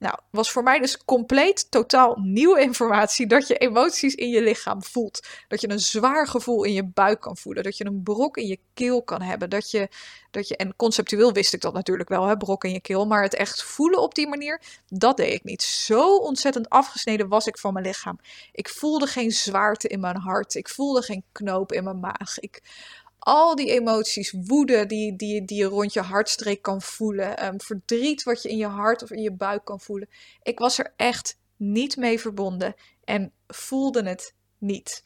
Nou, 0.00 0.18
was 0.30 0.50
voor 0.50 0.62
mij 0.62 0.78
dus 0.78 1.04
compleet 1.04 1.70
totaal 1.70 2.16
nieuwe 2.20 2.60
informatie 2.60 3.26
dat 3.26 3.46
je 3.46 3.56
emoties 3.56 4.14
in 4.14 4.28
je 4.28 4.42
lichaam 4.42 4.82
voelt. 4.82 5.26
Dat 5.48 5.60
je 5.60 5.70
een 5.70 5.78
zwaar 5.78 6.26
gevoel 6.26 6.64
in 6.64 6.72
je 6.72 6.84
buik 6.84 7.20
kan 7.20 7.36
voelen. 7.36 7.62
Dat 7.62 7.76
je 7.76 7.84
een 7.84 8.02
brok 8.02 8.36
in 8.36 8.46
je 8.46 8.58
keel 8.74 9.02
kan 9.02 9.22
hebben. 9.22 9.50
Dat 9.50 9.70
je, 9.70 9.88
dat 10.30 10.48
je 10.48 10.56
en 10.56 10.76
conceptueel 10.76 11.32
wist 11.32 11.54
ik 11.54 11.60
dat 11.60 11.72
natuurlijk 11.72 12.08
wel, 12.08 12.26
hè, 12.26 12.36
brok 12.36 12.64
in 12.64 12.72
je 12.72 12.80
keel. 12.80 13.06
Maar 13.06 13.22
het 13.22 13.34
echt 13.34 13.62
voelen 13.62 14.00
op 14.02 14.14
die 14.14 14.28
manier, 14.28 14.60
dat 14.88 15.16
deed 15.16 15.32
ik 15.32 15.44
niet. 15.44 15.62
Zo 15.62 16.16
ontzettend 16.16 16.68
afgesneden 16.68 17.28
was 17.28 17.46
ik 17.46 17.58
van 17.58 17.72
mijn 17.72 17.86
lichaam. 17.86 18.18
Ik 18.52 18.68
voelde 18.68 19.06
geen 19.06 19.30
zwaarte 19.30 19.88
in 19.88 20.00
mijn 20.00 20.16
hart. 20.16 20.54
Ik 20.54 20.68
voelde 20.68 21.02
geen 21.02 21.24
knoop 21.32 21.72
in 21.72 21.84
mijn 21.84 22.00
maag. 22.00 22.38
Ik 22.38 22.62
al 23.20 23.54
die 23.56 23.70
emoties, 23.70 24.34
woede 24.46 24.86
die, 24.86 25.16
die, 25.16 25.44
die 25.44 25.58
je 25.58 25.64
rond 25.64 25.92
je 25.92 26.00
hartstreek 26.00 26.62
kan 26.62 26.82
voelen, 26.82 27.36
ehm, 27.36 27.58
verdriet 27.58 28.22
wat 28.22 28.42
je 28.42 28.48
in 28.48 28.56
je 28.56 28.66
hart 28.66 29.02
of 29.02 29.10
in 29.10 29.22
je 29.22 29.32
buik 29.32 29.64
kan 29.64 29.80
voelen. 29.80 30.08
Ik 30.42 30.58
was 30.58 30.78
er 30.78 30.92
echt 30.96 31.38
niet 31.56 31.96
mee 31.96 32.20
verbonden 32.20 32.74
en 33.04 33.32
voelde 33.46 34.02
het 34.02 34.34
niet. 34.58 35.04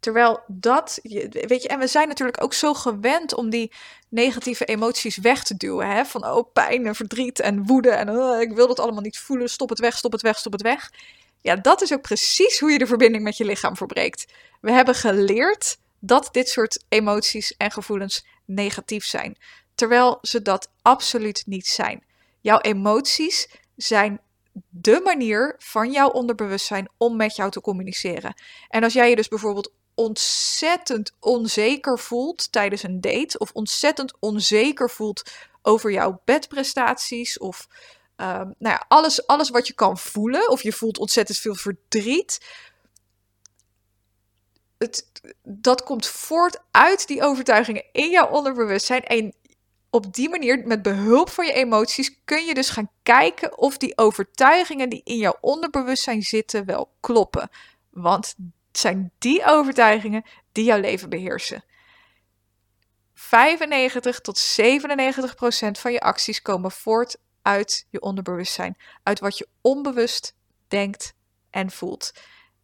Terwijl 0.00 0.40
dat, 0.46 0.98
weet 1.30 1.62
je, 1.62 1.68
en 1.68 1.78
we 1.78 1.86
zijn 1.86 2.08
natuurlijk 2.08 2.42
ook 2.42 2.54
zo 2.54 2.74
gewend 2.74 3.34
om 3.34 3.50
die 3.50 3.72
negatieve 4.08 4.64
emoties 4.64 5.16
weg 5.16 5.44
te 5.44 5.56
duwen. 5.56 5.90
Hè? 5.90 6.04
Van 6.04 6.26
oh, 6.26 6.52
pijn 6.52 6.86
en 6.86 6.94
verdriet 6.94 7.40
en 7.40 7.66
woede 7.66 7.90
en 7.90 8.10
oh, 8.10 8.40
ik 8.40 8.52
wil 8.52 8.66
dat 8.66 8.78
allemaal 8.78 9.02
niet 9.02 9.18
voelen, 9.18 9.48
stop 9.48 9.68
het 9.68 9.78
weg, 9.78 9.96
stop 9.96 10.12
het 10.12 10.22
weg, 10.22 10.38
stop 10.38 10.52
het 10.52 10.62
weg. 10.62 10.90
Ja, 11.40 11.56
dat 11.56 11.82
is 11.82 11.92
ook 11.92 12.02
precies 12.02 12.58
hoe 12.58 12.70
je 12.70 12.78
de 12.78 12.86
verbinding 12.86 13.24
met 13.24 13.36
je 13.36 13.44
lichaam 13.44 13.76
verbreekt. 13.76 14.32
We 14.60 14.72
hebben 14.72 14.94
geleerd 14.94 15.78
dat 16.00 16.28
dit 16.32 16.48
soort 16.48 16.84
emoties 16.88 17.56
en 17.56 17.70
gevoelens 17.70 18.26
negatief 18.44 19.04
zijn. 19.04 19.36
Terwijl 19.74 20.18
ze 20.22 20.42
dat 20.42 20.70
absoluut 20.82 21.42
niet 21.46 21.66
zijn. 21.66 22.04
Jouw 22.40 22.58
emoties 22.58 23.48
zijn 23.76 24.20
de 24.68 25.00
manier 25.04 25.54
van 25.58 25.90
jouw 25.90 26.08
onderbewustzijn 26.08 26.88
om 26.96 27.16
met 27.16 27.36
jou 27.36 27.50
te 27.50 27.60
communiceren. 27.60 28.34
En 28.68 28.84
als 28.84 28.92
jij 28.92 29.10
je 29.10 29.16
dus 29.16 29.28
bijvoorbeeld 29.28 29.72
ontzettend 29.94 31.12
onzeker 31.20 31.98
voelt 31.98 32.52
tijdens 32.52 32.82
een 32.82 33.00
date, 33.00 33.38
of 33.38 33.50
ontzettend 33.52 34.12
onzeker 34.20 34.90
voelt 34.90 35.22
over 35.62 35.90
jouw 35.90 36.20
bedprestaties, 36.24 37.38
of 37.38 37.68
um, 38.16 38.54
nou 38.58 38.74
ja, 38.74 38.84
alles, 38.88 39.26
alles 39.26 39.50
wat 39.50 39.66
je 39.66 39.72
kan 39.72 39.98
voelen, 39.98 40.50
of 40.50 40.62
je 40.62 40.72
voelt 40.72 40.98
ontzettend 40.98 41.38
veel 41.38 41.54
verdriet. 41.54 42.40
Het, 44.78 45.10
dat 45.42 45.82
komt 45.82 46.06
voort 46.06 46.58
uit 46.70 47.06
die 47.06 47.22
overtuigingen 47.22 47.84
in 47.92 48.10
jouw 48.10 48.28
onderbewustzijn. 48.28 49.02
En 49.02 49.34
op 49.90 50.14
die 50.14 50.28
manier, 50.28 50.66
met 50.66 50.82
behulp 50.82 51.30
van 51.30 51.46
je 51.46 51.52
emoties, 51.52 52.20
kun 52.24 52.44
je 52.44 52.54
dus 52.54 52.70
gaan 52.70 52.90
kijken 53.02 53.58
of 53.58 53.76
die 53.76 53.98
overtuigingen 53.98 54.88
die 54.88 55.00
in 55.04 55.16
jouw 55.16 55.36
onderbewustzijn 55.40 56.22
zitten 56.22 56.64
wel 56.64 56.96
kloppen. 57.00 57.50
Want 57.90 58.34
het 58.68 58.78
zijn 58.78 59.12
die 59.18 59.44
overtuigingen 59.44 60.24
die 60.52 60.64
jouw 60.64 60.80
leven 60.80 61.08
beheersen. 61.08 61.64
95 63.14 64.20
tot 64.20 64.38
97 64.38 65.34
procent 65.34 65.78
van 65.78 65.92
je 65.92 66.00
acties 66.00 66.42
komen 66.42 66.70
voort 66.70 67.16
uit 67.42 67.86
je 67.90 68.00
onderbewustzijn, 68.00 68.76
uit 69.02 69.20
wat 69.20 69.38
je 69.38 69.48
onbewust 69.60 70.34
denkt 70.68 71.14
en 71.50 71.70
voelt. 71.70 72.12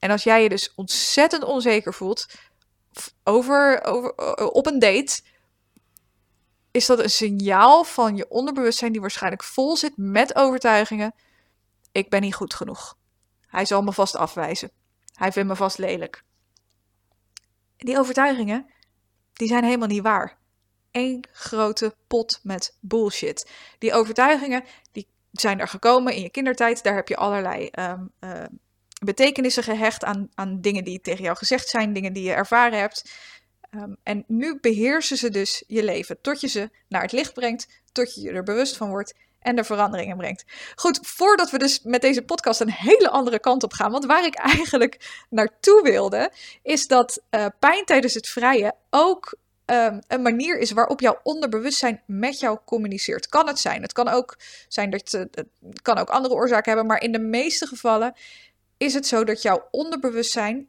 En 0.04 0.10
als 0.10 0.22
jij 0.22 0.42
je 0.42 0.48
dus 0.48 0.74
ontzettend 0.74 1.44
onzeker 1.44 1.94
voelt 1.94 2.26
over, 3.22 3.84
over, 3.84 4.14
op 4.52 4.66
een 4.66 4.78
date, 4.78 5.22
is 6.70 6.86
dat 6.86 6.98
een 6.98 7.10
signaal 7.10 7.84
van 7.84 8.16
je 8.16 8.28
onderbewustzijn 8.28 8.92
die 8.92 9.00
waarschijnlijk 9.00 9.44
vol 9.44 9.76
zit 9.76 9.92
met 9.96 10.34
overtuigingen. 10.34 11.14
Ik 11.92 12.08
ben 12.10 12.20
niet 12.20 12.34
goed 12.34 12.54
genoeg. 12.54 12.96
Hij 13.46 13.64
zal 13.64 13.82
me 13.82 13.92
vast 13.92 14.16
afwijzen. 14.16 14.70
Hij 15.12 15.32
vindt 15.32 15.48
me 15.48 15.56
vast 15.56 15.78
lelijk. 15.78 16.24
Die 17.76 17.98
overtuigingen, 17.98 18.66
die 19.32 19.48
zijn 19.48 19.64
helemaal 19.64 19.88
niet 19.88 20.02
waar. 20.02 20.38
Eén 20.90 21.24
grote 21.32 21.96
pot 22.06 22.40
met 22.42 22.76
bullshit. 22.80 23.50
Die 23.78 23.92
overtuigingen, 23.92 24.64
die 24.92 25.08
zijn 25.32 25.60
er 25.60 25.68
gekomen 25.68 26.14
in 26.14 26.22
je 26.22 26.30
kindertijd. 26.30 26.82
Daar 26.82 26.94
heb 26.94 27.08
je 27.08 27.16
allerlei 27.16 27.68
um, 27.72 28.12
uh, 28.20 28.44
betekenissen 29.04 29.62
gehecht 29.62 30.04
aan, 30.04 30.28
aan 30.34 30.60
dingen 30.60 30.84
die 30.84 31.00
tegen 31.00 31.24
jou 31.24 31.36
gezegd 31.36 31.68
zijn, 31.68 31.92
dingen 31.92 32.12
die 32.12 32.22
je 32.22 32.32
ervaren 32.32 32.78
hebt. 32.78 33.12
Um, 33.70 33.96
en 34.02 34.24
nu 34.26 34.58
beheersen 34.60 35.16
ze 35.16 35.30
dus 35.30 35.64
je 35.66 35.84
leven 35.84 36.20
tot 36.20 36.40
je 36.40 36.48
ze 36.48 36.70
naar 36.88 37.02
het 37.02 37.12
licht 37.12 37.34
brengt, 37.34 37.68
tot 37.92 38.14
je 38.14 38.20
je 38.20 38.30
er 38.30 38.42
bewust 38.42 38.76
van 38.76 38.88
wordt 38.88 39.14
en 39.38 39.58
er 39.58 39.64
veranderingen 39.64 40.16
brengt. 40.16 40.44
Goed, 40.74 40.98
voordat 41.02 41.50
we 41.50 41.58
dus 41.58 41.80
met 41.82 42.00
deze 42.00 42.22
podcast 42.22 42.60
een 42.60 42.70
hele 42.70 43.10
andere 43.10 43.40
kant 43.40 43.62
op 43.62 43.72
gaan, 43.72 43.90
want 43.90 44.04
waar 44.04 44.24
ik 44.24 44.34
eigenlijk 44.34 45.24
naartoe 45.30 45.82
wilde, 45.82 46.32
is 46.62 46.86
dat 46.86 47.22
uh, 47.30 47.46
pijn 47.58 47.84
tijdens 47.84 48.14
het 48.14 48.28
vrije 48.28 48.74
ook 48.90 49.36
um, 49.66 49.98
een 50.06 50.22
manier 50.22 50.58
is 50.58 50.70
waarop 50.70 51.00
jouw 51.00 51.20
onderbewustzijn 51.22 52.02
met 52.06 52.40
jou 52.40 52.58
communiceert. 52.64 53.28
Kan 53.28 53.46
het 53.46 53.58
zijn. 53.58 53.82
Het 53.82 53.92
kan 53.92 54.08
ook 54.08 54.38
zijn 54.68 54.90
dat 54.90 55.10
het 55.10 55.46
kan 55.82 55.98
ook 55.98 56.08
andere 56.08 56.34
oorzaken 56.34 56.72
hebben, 56.72 56.86
maar 56.86 57.02
in 57.02 57.12
de 57.12 57.18
meeste 57.18 57.66
gevallen 57.66 58.14
is 58.84 58.94
het 58.94 59.06
zo 59.06 59.24
dat 59.24 59.42
jouw 59.42 59.68
onderbewustzijn 59.70 60.68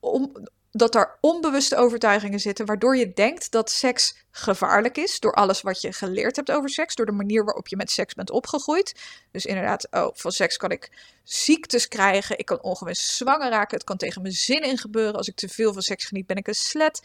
om, 0.00 0.32
dat 0.70 0.94
er 0.94 1.18
onbewuste 1.20 1.76
overtuigingen 1.76 2.40
zitten, 2.40 2.66
waardoor 2.66 2.96
je 2.96 3.12
denkt 3.12 3.50
dat 3.50 3.70
seks 3.70 4.24
gevaarlijk 4.30 4.98
is. 4.98 5.20
Door 5.20 5.34
alles 5.34 5.62
wat 5.62 5.80
je 5.80 5.92
geleerd 5.92 6.36
hebt 6.36 6.50
over 6.50 6.70
seks, 6.70 6.94
door 6.94 7.06
de 7.06 7.12
manier 7.12 7.44
waarop 7.44 7.68
je 7.68 7.76
met 7.76 7.90
seks 7.90 8.14
bent 8.14 8.30
opgegroeid. 8.30 9.00
Dus 9.30 9.46
inderdaad, 9.46 9.86
oh, 9.90 10.08
van 10.12 10.32
seks 10.32 10.56
kan 10.56 10.70
ik 10.70 10.90
ziektes 11.24 11.88
krijgen, 11.88 12.38
ik 12.38 12.46
kan 12.46 12.62
ongewenst 12.62 13.08
zwanger 13.08 13.50
raken, 13.50 13.76
het 13.76 13.86
kan 13.86 13.96
tegen 13.96 14.22
mijn 14.22 14.34
zin 14.34 14.62
in 14.62 14.78
gebeuren. 14.78 15.14
Als 15.14 15.28
ik 15.28 15.36
te 15.36 15.48
veel 15.48 15.72
van 15.72 15.82
seks 15.82 16.04
geniet, 16.04 16.26
ben 16.26 16.36
ik 16.36 16.48
een 16.48 16.54
slet. 16.54 17.02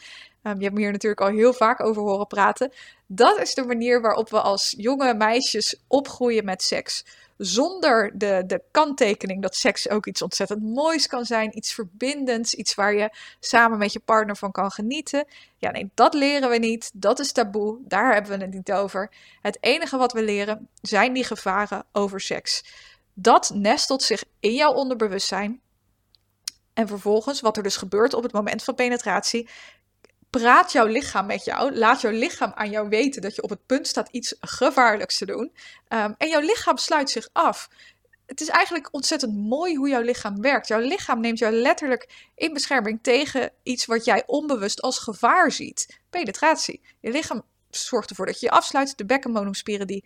Um, 0.48 0.58
je 0.58 0.63
hebt 0.63 0.74
me 0.74 0.80
hier 0.82 0.92
natuurlijk 0.92 1.22
al 1.22 1.27
heel 1.27 1.54
vaak 1.54 1.84
over 1.84 2.01
horen 2.01 2.27
praten. 2.27 2.72
Dat 3.06 3.39
is 3.39 3.54
de 3.54 3.66
manier 3.66 4.01
waarop 4.01 4.30
we 4.30 4.42
als 4.42 4.74
jonge 4.77 5.13
meisjes 5.13 5.75
opgroeien 5.88 6.46
met 6.46 6.63
seks 6.63 7.04
zonder 7.38 8.12
de, 8.18 8.44
de 8.48 8.62
kanttekening 8.72 9.42
dat 9.42 9.56
seks 9.56 9.89
ook 9.89 10.06
iets 10.06 10.22
ontzettend 10.22 10.63
moois 10.63 11.08
kan 11.08 11.25
zijn, 11.25 11.58
iets 11.58 11.74
verbindends, 11.74 12.54
iets 12.54 12.75
waar 12.75 12.94
je 12.94 13.10
samen 13.39 13.77
met 13.77 13.94
je 13.94 14.00
partner 14.00 14.38
van 14.38 14.51
kan 14.51 14.72
genieten. 14.72 15.25
Ja, 15.58 15.72
nee, 15.72 15.92
dat 15.94 16.13
leren 16.13 16.50
we 16.50 16.58
niet. 16.58 16.92
Dat 16.94 17.20
is 17.20 17.32
taboe. 17.32 17.77
Daar 17.88 18.13
hebben 18.13 18.38
we 18.38 18.46
het 18.46 18.54
niet 18.54 18.72
over. 18.72 19.12
Het 19.42 19.58
enige 19.60 19.98
wat 19.98 20.13
we 20.13 20.24
leren 20.24 20.70
zijn 20.82 21.13
die 21.13 21.24
gevaren 21.24 21.86
over 21.92 22.22
seks. 22.22 22.63
Dat 23.13 23.51
nestelt 23.54 24.04
zich 24.04 24.24
in 24.39 24.54
jouw 24.54 24.74
onderbewustzijn. 24.74 25.62
En 26.74 26.88
vervolgens, 26.88 27.42
wat 27.42 27.58
er 27.58 27.63
dus 27.63 27.77
gebeurt 27.77 28.13
op 28.13 28.24
het 28.24 28.32
moment 28.32 28.63
van 28.63 28.75
penetratie, 28.75 29.50
praat 30.29 30.72
jouw 30.72 30.86
lichaam 30.86 31.25
met 31.25 31.46
jou. 31.46 31.75
Laat 31.75 32.01
jouw 32.01 32.12
lichaam 32.12 32.51
aan 32.55 32.69
jou 32.69 32.89
weten 32.89 33.22
dat 33.22 33.36
je 33.36 33.41
op 33.41 33.50
het 33.50 33.65
punt 33.65 33.88
staat 33.88 34.10
iets 34.12 34.36
gevaarlijks 34.39 35.17
te 35.17 35.25
doen. 35.25 35.51
Um, 35.89 36.15
en 36.17 36.29
jouw 36.29 36.41
lichaam 36.41 36.77
sluit 36.77 37.10
zich 37.10 37.29
af. 37.31 37.69
Het 38.25 38.41
is 38.41 38.48
eigenlijk 38.48 38.88
ontzettend 38.91 39.36
mooi 39.36 39.75
hoe 39.75 39.89
jouw 39.89 40.01
lichaam 40.01 40.41
werkt. 40.41 40.67
Jouw 40.67 40.79
lichaam 40.79 41.19
neemt 41.19 41.39
jou 41.39 41.53
letterlijk 41.53 42.29
in 42.36 42.53
bescherming 42.53 43.00
tegen 43.01 43.51
iets 43.63 43.86
wat 43.86 44.05
jij 44.05 44.24
onbewust 44.25 44.81
als 44.81 45.00
gevaar 45.00 45.51
ziet. 45.51 46.00
Penetratie. 46.10 46.81
Je 47.00 47.12
lichaam 47.12 47.43
zorgt 47.69 48.10
ervoor 48.10 48.25
dat 48.25 48.39
je 48.39 48.46
je 48.46 48.51
afsluit. 48.51 48.98
De 48.98 49.05
bekkenbodemspieren 49.05 49.88
die 49.88 50.05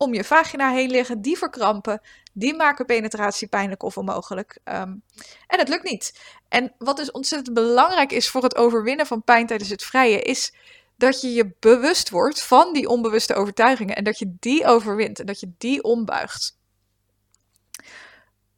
om 0.00 0.14
je 0.14 0.24
vagina 0.24 0.70
heen 0.70 0.90
liggen, 0.90 1.22
die 1.22 1.38
verkrampen, 1.38 2.00
die 2.32 2.54
maken 2.54 2.86
penetratie 2.86 3.48
pijnlijk 3.48 3.82
of 3.82 3.98
onmogelijk. 3.98 4.58
Um, 4.64 5.02
en 5.46 5.58
het 5.58 5.68
lukt 5.68 5.84
niet. 5.84 6.20
En 6.48 6.74
wat 6.78 6.96
dus 6.96 7.10
ontzettend 7.10 7.54
belangrijk 7.54 8.12
is 8.12 8.28
voor 8.28 8.42
het 8.42 8.56
overwinnen 8.56 9.06
van 9.06 9.22
pijn 9.22 9.46
tijdens 9.46 9.70
het 9.70 9.82
vrije, 9.82 10.20
is 10.20 10.54
dat 10.96 11.20
je 11.20 11.32
je 11.32 11.54
bewust 11.58 12.10
wordt 12.10 12.42
van 12.42 12.72
die 12.72 12.88
onbewuste 12.88 13.34
overtuigingen 13.34 13.96
en 13.96 14.04
dat 14.04 14.18
je 14.18 14.36
die 14.38 14.66
overwint 14.66 15.20
en 15.20 15.26
dat 15.26 15.40
je 15.40 15.52
die 15.58 15.82
ombuigt. 15.82 16.58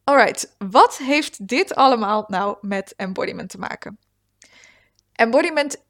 Alright, 0.05 0.55
wat 0.59 0.97
heeft 0.97 1.49
dit 1.49 1.75
allemaal 1.75 2.25
nou 2.29 2.57
met 2.61 2.95
embodiment 2.97 3.51
te 3.51 3.59
maken? 3.59 3.99
Embodiment 5.13 5.83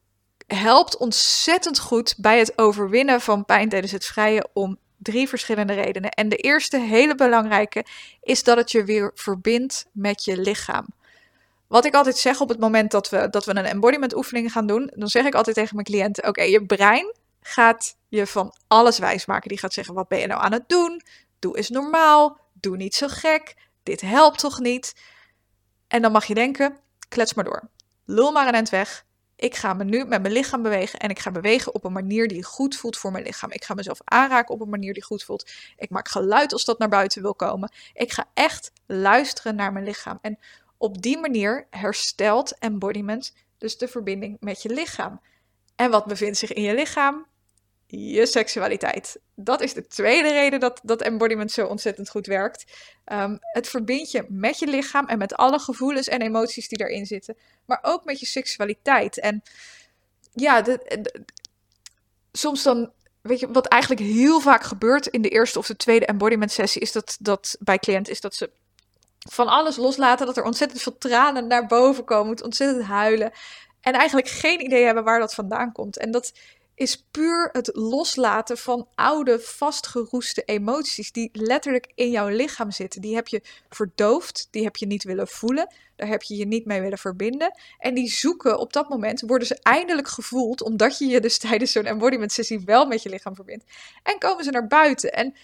helpt 0.47 0.97
ontzettend 0.97 1.79
goed 1.79 2.15
bij 2.19 2.39
het 2.39 2.59
overwinnen 2.59 3.21
van 3.21 3.45
pijn 3.45 3.69
tijdens 3.69 3.93
het 3.93 4.05
vrije 4.05 4.49
om 4.53 4.79
drie 5.03 5.29
verschillende 5.29 5.73
redenen. 5.73 6.11
En 6.11 6.29
de 6.29 6.37
eerste, 6.37 6.79
hele 6.79 7.15
belangrijke, 7.15 7.85
is 8.23 8.43
dat 8.43 8.57
het 8.57 8.71
je 8.71 8.85
weer 8.85 9.11
verbindt 9.15 9.87
met 9.93 10.25
je 10.25 10.37
lichaam. 10.37 10.87
Wat 11.67 11.85
ik 11.85 11.95
altijd 11.95 12.19
zeg 12.19 12.41
op 12.41 12.49
het 12.49 12.61
moment 12.61 12.91
dat 12.91 13.09
we, 13.09 13.29
dat 13.31 13.45
we 13.45 13.57
een 13.57 13.65
embodiment 13.65 14.15
oefening 14.17 14.53
gaan 14.53 14.67
doen, 14.67 14.91
dan 14.95 15.09
zeg 15.09 15.25
ik 15.25 15.35
altijd 15.35 15.57
tegen 15.57 15.75
mijn 15.75 15.87
cliënten: 15.87 16.29
Oké, 16.29 16.43
je 16.43 16.67
brein 16.67 17.15
gaat 17.41 17.97
je 18.09 18.27
van 18.27 18.55
alles 18.69 18.99
wijsmaken. 18.99 19.49
Die 19.49 19.59
gaat 19.59 19.73
zeggen: 19.73 19.95
Wat 19.95 20.09
ben 20.09 20.19
je 20.19 20.27
nou 20.27 20.43
aan 20.43 20.53
het 20.53 20.69
doen? 20.69 21.03
Doe 21.39 21.57
eens 21.57 21.69
normaal. 21.69 22.39
Doe 22.53 22.77
niet 22.77 22.95
zo 22.95 23.07
gek. 23.09 23.55
Dit 23.83 24.01
helpt 24.01 24.39
toch 24.39 24.59
niet? 24.59 24.95
En 25.89 26.03
dan 26.03 26.13
mag 26.13 26.25
je 26.25 26.35
denken: 26.35 26.79
klets 27.09 27.35
maar 27.35 27.45
door. 27.45 27.69
Lul 28.05 28.33
maar 28.33 28.47
een 28.47 28.55
eind 28.55 28.71
weg. 28.71 29.05
Ik 29.43 29.55
ga 29.55 29.75
me 29.75 29.85
nu 29.85 30.05
met 30.05 30.23
mijn 30.23 30.35
lichaam 30.35 30.63
bewegen 30.63 30.99
en 30.99 31.11
ik 31.11 31.19
ga 31.19 31.31
bewegen 31.31 31.75
op 31.75 31.85
een 31.85 31.93
manier 31.93 32.29
die 32.29 32.45
goed 32.45 32.77
voelt 32.77 32.97
voor 32.97 33.13
mijn 33.13 33.25
lichaam. 33.25 33.51
Ik 33.51 33.65
ga 33.65 33.75
mezelf 33.75 33.99
aanraken 34.05 34.55
op 34.55 34.61
een 34.61 34.69
manier 34.69 34.95
die 34.95 35.03
goed 35.03 35.23
voelt. 35.23 35.51
Ik 35.77 35.91
maak 35.91 36.09
geluid 36.09 36.53
als 36.53 36.65
dat 36.65 36.79
naar 36.79 36.89
buiten 36.89 37.23
wil 37.23 37.35
komen. 37.35 37.73
Ik 37.95 38.13
ga 38.13 38.27
echt 38.35 38.73
luisteren 38.87 39.55
naar 39.55 39.73
mijn 39.73 39.85
lichaam. 39.85 40.19
En 40.21 40.39
op 40.79 41.03
die 41.03 41.19
manier 41.19 41.67
herstelt 41.71 42.59
embodiment 42.59 43.35
dus 43.59 43.79
de 43.79 43.89
verbinding 43.89 44.37
met 44.41 44.63
je 44.63 44.69
lichaam. 44.69 45.21
En 45.77 45.91
wat 45.91 46.07
bevindt 46.07 46.39
zich 46.39 46.53
in 46.53 46.63
je 46.63 46.75
lichaam? 46.75 47.27
Je 47.95 48.27
seksualiteit. 48.27 49.21
Dat 49.35 49.61
is 49.61 49.75
de 49.75 49.87
tweede 49.87 50.29
reden 50.29 50.61
dat, 50.61 50.81
dat 50.83 51.03
embodiment 51.03 51.53
zo 51.53 51.67
ontzettend 51.67 52.09
goed 52.11 52.27
werkt. 52.27 52.65
Um, 53.13 53.39
het 53.41 53.69
verbindt 53.69 54.11
je 54.11 54.27
met 54.29 54.59
je 54.59 54.67
lichaam 54.67 55.07
en 55.07 55.19
met 55.19 55.35
alle 55.35 55.59
gevoelens 55.59 56.09
en 56.09 56.23
emoties 56.23 56.69
die 56.69 56.79
daarin 56.79 57.07
zitten, 57.07 57.37
maar 57.65 57.79
ook 57.83 58.05
met 58.05 58.21
je 58.21 58.27
seksualiteit. 58.27 59.21
En 59.21 59.43
ja, 60.33 60.65
soms 62.33 62.63
dan 62.63 62.93
weet 63.23 63.41
je, 63.41 63.51
wat 63.51 63.67
eigenlijk 63.67 64.03
heel 64.03 64.41
vaak 64.41 64.63
gebeurt 64.63 65.07
in 65.07 65.23
de 65.23 65.29
eerste 65.29 65.59
of 65.59 65.67
de 65.67 65.77
tweede 65.77 66.07
embodiment 66.07 66.53
sessie, 66.53 66.83
is 66.83 66.93
dat, 66.93 67.17
dat 67.21 67.57
bij 67.61 67.79
cliënten 67.79 68.13
is 68.13 68.21
dat 68.21 68.35
ze 68.35 68.51
van 69.31 69.49
alles 69.49 69.77
loslaten. 69.77 70.27
Dat 70.27 70.37
er 70.37 70.45
ontzettend 70.45 70.83
veel 70.83 70.99
tranen 70.99 71.47
naar 71.47 71.67
boven 71.67 72.05
komen. 72.05 72.45
Ontzettend 72.45 72.85
huilen. 72.85 73.33
En 73.81 73.93
eigenlijk 73.93 74.29
geen 74.29 74.65
idee 74.65 74.85
hebben 74.85 75.05
waar 75.05 75.21
dat 75.21 75.35
vandaan 75.35 75.73
komt. 75.73 75.99
En 75.99 76.11
dat 76.11 76.33
is 76.75 77.05
puur 77.11 77.49
het 77.53 77.71
loslaten 77.73 78.59
van 78.59 78.89
oude, 78.95 79.41
vastgeroeste 79.41 80.43
emoties. 80.43 81.13
Die 81.13 81.31
letterlijk 81.33 81.93
in 81.95 82.11
jouw 82.11 82.29
lichaam 82.29 82.71
zitten. 82.71 83.01
Die 83.01 83.15
heb 83.15 83.29
je 83.29 83.43
verdoofd. 83.69 84.49
Die 84.51 84.63
heb 84.63 84.77
je 84.77 84.87
niet 84.87 85.05
willen 85.05 85.29
voelen. 85.29 85.75
Daar 85.97 86.09
heb 86.09 86.23
je 86.23 86.37
je 86.37 86.47
niet 86.47 86.67
mee 86.67 86.81
willen 86.81 86.99
verbinden. 86.99 87.59
En 87.79 87.95
die 87.95 88.09
zoeken 88.09 88.59
op 88.59 88.73
dat 88.73 88.89
moment, 88.89 89.21
worden 89.21 89.47
ze 89.47 89.59
eindelijk 89.63 90.09
gevoeld. 90.09 90.63
Omdat 90.63 90.99
je 90.99 91.07
je 91.07 91.21
dus 91.21 91.39
tijdens 91.49 91.73
zo'n 91.73 91.85
embodiment 91.87 92.33
sessie 92.33 92.61
wel 92.65 92.87
met 92.87 93.03
je 93.03 93.09
lichaam 93.09 93.35
verbindt. 93.35 93.65
En 94.03 94.19
komen 94.19 94.45
ze 94.45 94.51
naar 94.51 94.67
buiten. 94.67 95.13
En 95.13 95.35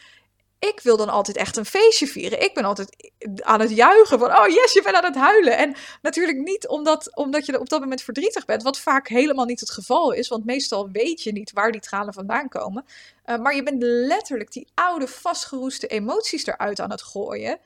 ik 0.58 0.80
wil 0.80 0.96
dan 0.96 1.08
altijd 1.08 1.36
echt 1.36 1.56
een 1.56 1.64
feestje 1.64 2.06
vieren. 2.06 2.42
Ik 2.42 2.54
ben 2.54 2.64
altijd 2.64 3.12
aan 3.40 3.60
het 3.60 3.70
juichen 3.70 4.18
van, 4.18 4.30
oh 4.30 4.48
yes, 4.48 4.72
je 4.72 4.82
bent 4.82 4.96
aan 4.96 5.04
het 5.04 5.16
huilen. 5.16 5.56
En 5.56 5.74
natuurlijk 6.02 6.38
niet 6.38 6.68
omdat, 6.68 7.16
omdat 7.16 7.46
je 7.46 7.60
op 7.60 7.68
dat 7.68 7.80
moment 7.80 8.02
verdrietig 8.02 8.44
bent, 8.44 8.62
wat 8.62 8.78
vaak 8.78 9.08
helemaal 9.08 9.44
niet 9.44 9.60
het 9.60 9.70
geval 9.70 10.12
is, 10.12 10.28
want 10.28 10.44
meestal 10.44 10.90
weet 10.90 11.22
je 11.22 11.32
niet 11.32 11.52
waar 11.52 11.72
die 11.72 11.80
tranen 11.80 12.12
vandaan 12.12 12.48
komen. 12.48 12.84
Uh, 13.26 13.38
maar 13.38 13.54
je 13.54 13.62
bent 13.62 13.82
letterlijk 13.82 14.52
die 14.52 14.68
oude 14.74 15.08
vastgeroeste 15.08 15.86
emoties 15.86 16.46
eruit 16.46 16.80
aan 16.80 16.90
het 16.90 17.02
gooien, 17.02 17.58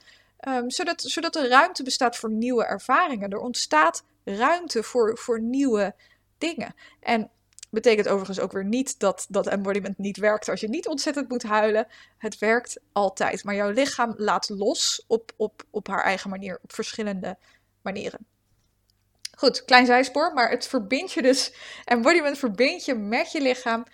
um, 0.48 0.70
zodat, 0.70 1.02
zodat 1.02 1.36
er 1.36 1.48
ruimte 1.48 1.82
bestaat 1.82 2.16
voor 2.16 2.30
nieuwe 2.30 2.64
ervaringen. 2.64 3.30
Er 3.30 3.38
ontstaat 3.38 4.02
ruimte 4.24 4.82
voor, 4.82 5.18
voor 5.18 5.40
nieuwe 5.40 5.94
dingen. 6.38 6.74
En 7.00 7.30
Betekent 7.72 8.08
overigens 8.08 8.40
ook 8.40 8.52
weer 8.52 8.64
niet 8.64 8.98
dat 8.98 9.26
dat 9.28 9.46
embodiment 9.46 9.98
niet 9.98 10.16
werkt 10.16 10.48
als 10.48 10.60
je 10.60 10.68
niet 10.68 10.88
ontzettend 10.88 11.28
moet 11.28 11.42
huilen. 11.42 11.86
Het 12.18 12.38
werkt 12.38 12.80
altijd. 12.92 13.44
Maar 13.44 13.54
jouw 13.54 13.70
lichaam 13.70 14.14
laat 14.16 14.48
los 14.48 15.04
op, 15.06 15.32
op, 15.36 15.62
op 15.70 15.88
haar 15.88 16.02
eigen 16.02 16.30
manier, 16.30 16.58
op 16.62 16.72
verschillende 16.72 17.36
manieren. 17.82 18.26
Goed, 19.36 19.64
klein 19.64 19.86
zijspoor, 19.86 20.32
maar 20.32 20.50
het 20.50 20.66
verbindt 20.66 21.12
je 21.12 21.22
dus. 21.22 21.54
Embodiment 21.84 22.38
verbindt 22.38 22.84
je 22.84 22.94
met 22.94 23.32
je 23.32 23.40
lichaam. 23.40 23.84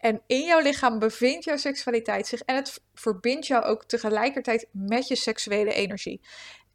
En 0.00 0.22
in 0.26 0.44
jouw 0.44 0.60
lichaam 0.60 0.98
bevindt 0.98 1.44
jouw 1.44 1.56
seksualiteit 1.56 2.26
zich. 2.26 2.40
En 2.40 2.56
het 2.56 2.80
verbindt 2.94 3.46
jou 3.46 3.64
ook 3.64 3.84
tegelijkertijd 3.84 4.66
met 4.70 5.08
je 5.08 5.16
seksuele 5.16 5.72
energie. 5.72 6.20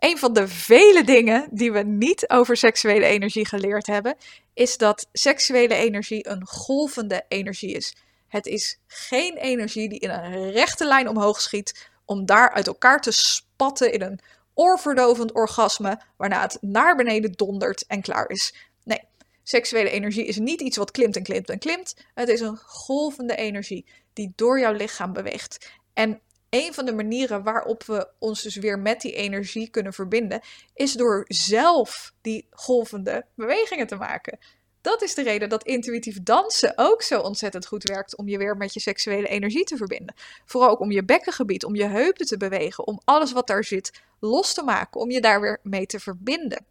Een 0.02 0.18
van 0.18 0.34
de 0.34 0.48
vele 0.48 1.04
dingen 1.04 1.48
die 1.52 1.72
we 1.72 1.80
niet 1.84 2.30
over 2.30 2.58
seksuele 2.58 3.06
energie 3.06 3.46
geleerd 3.46 3.88
hebben, 3.88 4.16
is 4.54 4.78
dat 4.78 5.08
seksuele 5.12 5.76
energie 5.76 6.28
een 6.28 6.48
golvende 6.48 7.26
energie 7.28 7.76
is. 7.76 7.96
Het 8.28 8.46
is 8.46 8.80
geen 8.88 9.38
energie 9.38 9.90
die 9.90 10.00
in 10.00 10.10
een 10.10 10.52
rechte 10.52 10.86
lijn 10.88 11.08
omhoog 11.08 11.42
schiet 11.42 11.90
om 12.06 12.26
daar 12.26 12.52
uit 12.52 12.68
elkaar 12.68 13.02
te 13.02 13.12
spatten 13.12 13.94
in 13.94 14.02
een 14.02 14.20
oorverdovend 14.54 15.32
orgasme, 15.32 16.02
waarna 16.18 16.42
het 16.42 16.58
naar 16.62 16.96
beneden 16.96 17.32
dondert 17.32 17.86
en 17.88 18.02
klaar 18.02 18.30
is. 18.30 18.56
Nee, 18.84 19.04
seksuele 19.44 19.90
energie 19.90 20.26
is 20.26 20.38
niet 20.38 20.62
iets 20.62 20.78
wat 20.78 20.92
klimt 20.92 21.16
en 21.16 21.24
klimt 21.24 21.50
en 21.50 21.60
klimt. 21.60 21.96
Het 22.14 22.30
is 22.30 22.40
een 22.40 22.58
golvende 22.58 23.36
energie 23.36 23.86
die 24.14 24.34
door 24.36 24.60
jouw 24.60 24.74
lichaam 24.74 25.14
beweegt. 25.14 25.72
En 25.94 26.22
een 26.52 26.74
van 26.74 26.86
de 26.86 26.94
manieren 26.94 27.44
waarop 27.44 27.84
we 27.84 28.10
ons 28.20 28.42
dus 28.42 28.56
weer 28.56 28.80
met 28.80 29.02
die 29.02 29.14
energie 29.14 29.70
kunnen 29.70 29.94
verbinden, 29.94 30.42
is 30.74 30.94
door 30.94 31.26
zelf 31.28 32.14
die 32.22 32.48
golvende 32.50 33.26
bewegingen 33.36 33.88
te 33.88 33.96
maken. 33.96 34.40
Dat 34.82 35.02
is 35.02 35.14
de 35.14 35.24
reden 35.24 35.50
dat 35.50 35.64
intuïtief 35.64 36.24
dansen 36.24 36.74
ook 36.76 37.02
zo 37.02 37.22
ontzettend 37.22 37.66
goed 37.66 37.84
werkt 37.84 38.18
om 38.18 38.28
je 38.28 38.38
weer 38.38 38.58
met 38.58 38.74
je 38.74 38.80
seksuele 38.80 39.28
energie 39.28 39.64
te 39.64 39.78
verbinden. 39.78 40.16
Vooral 40.46 40.70
ook 40.70 40.80
om 40.80 40.92
je 40.92 41.06
bekkengebied, 41.06 41.66
om 41.66 41.76
je 41.76 41.86
heupen 41.86 42.26
te 42.26 42.38
bewegen, 42.38 42.88
om 42.88 43.02
alles 43.04 43.32
wat 43.32 43.48
daar 43.48 43.64
zit 43.64 44.02
los 44.20 44.54
te 44.54 44.64
maken, 44.64 45.02
om 45.02 45.12
je 45.12 45.22
daar 45.22 45.42
weer 45.42 45.60
mee 45.64 45.86
te 45.86 46.00
verbinden. 46.00 46.66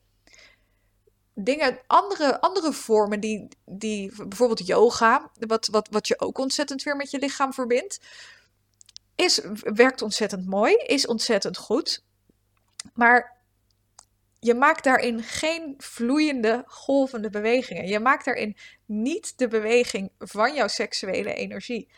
Dingen, 1.35 1.79
andere, 1.87 2.41
andere 2.41 2.73
vormen 2.73 3.21
die, 3.21 3.49
die 3.65 4.13
bijvoorbeeld 4.17 4.67
yoga, 4.67 5.31
wat, 5.39 5.67
wat, 5.67 5.89
wat 5.91 6.09
je 6.09 6.21
ook 6.21 6.39
ontzettend 6.39 6.83
weer 6.83 6.97
met 6.97 7.11
je 7.11 7.19
lichaam 7.19 7.53
verbindt 7.53 8.01
is, 9.21 9.41
werkt 9.61 10.03
ontzettend 10.03 10.47
mooi, 10.47 10.75
is 10.75 11.07
ontzettend 11.07 11.57
goed. 11.57 12.05
Maar 12.95 13.39
je 14.39 14.55
maakt 14.55 14.85
daarin 14.85 15.23
geen 15.23 15.75
vloeiende, 15.79 16.65
golvende 16.67 17.31
bewegingen. 17.31 17.87
Je 17.87 18.01
maakt 18.01 18.25
daarin 18.25 18.57
niet 18.87 19.39
de 19.39 19.49
beweging 19.49 20.11
van 20.19 20.55
jouw 20.55 20.69
seksuele 20.69 21.35
energie. 21.35 21.89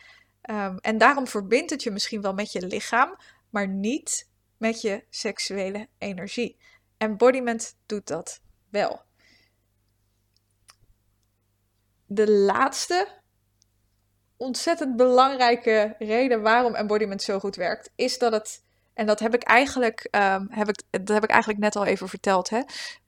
Ehm, 0.41 0.77
en 0.77 0.97
daarom 0.97 1.27
verbindt 1.27 1.69
het 1.69 1.83
je 1.83 1.91
misschien 1.91 2.21
wel 2.21 2.33
met 2.33 2.51
je 2.51 2.67
lichaam, 2.67 3.17
maar 3.49 3.67
niet 3.67 4.29
met 4.57 4.81
je 4.81 5.03
seksuele 5.09 5.87
energie. 5.97 6.57
Embodiment 6.97 7.75
doet 7.85 8.07
dat 8.07 8.41
wel. 8.69 9.01
De 12.05 12.31
laatste 12.31 13.21
ontzettend 14.43 14.95
belangrijke 14.95 15.95
reden 15.99 16.41
waarom 16.41 16.75
embodiment 16.75 17.21
zo 17.21 17.39
goed 17.39 17.55
werkt, 17.55 17.89
is 17.95 18.17
dat 18.17 18.31
het, 18.31 18.63
en 18.93 19.05
dat 19.05 19.19
heb 19.19 19.33
ik 19.33 19.43
eigenlijk, 19.43 20.07
um, 20.11 20.47
heb 20.49 20.69
ik, 20.69 20.81
dat 20.89 21.07
heb 21.07 21.23
ik 21.23 21.29
eigenlijk 21.29 21.61
net 21.61 21.75
al 21.75 21.85
even 21.85 22.09
verteld 22.09 22.49
hè, 22.49 22.61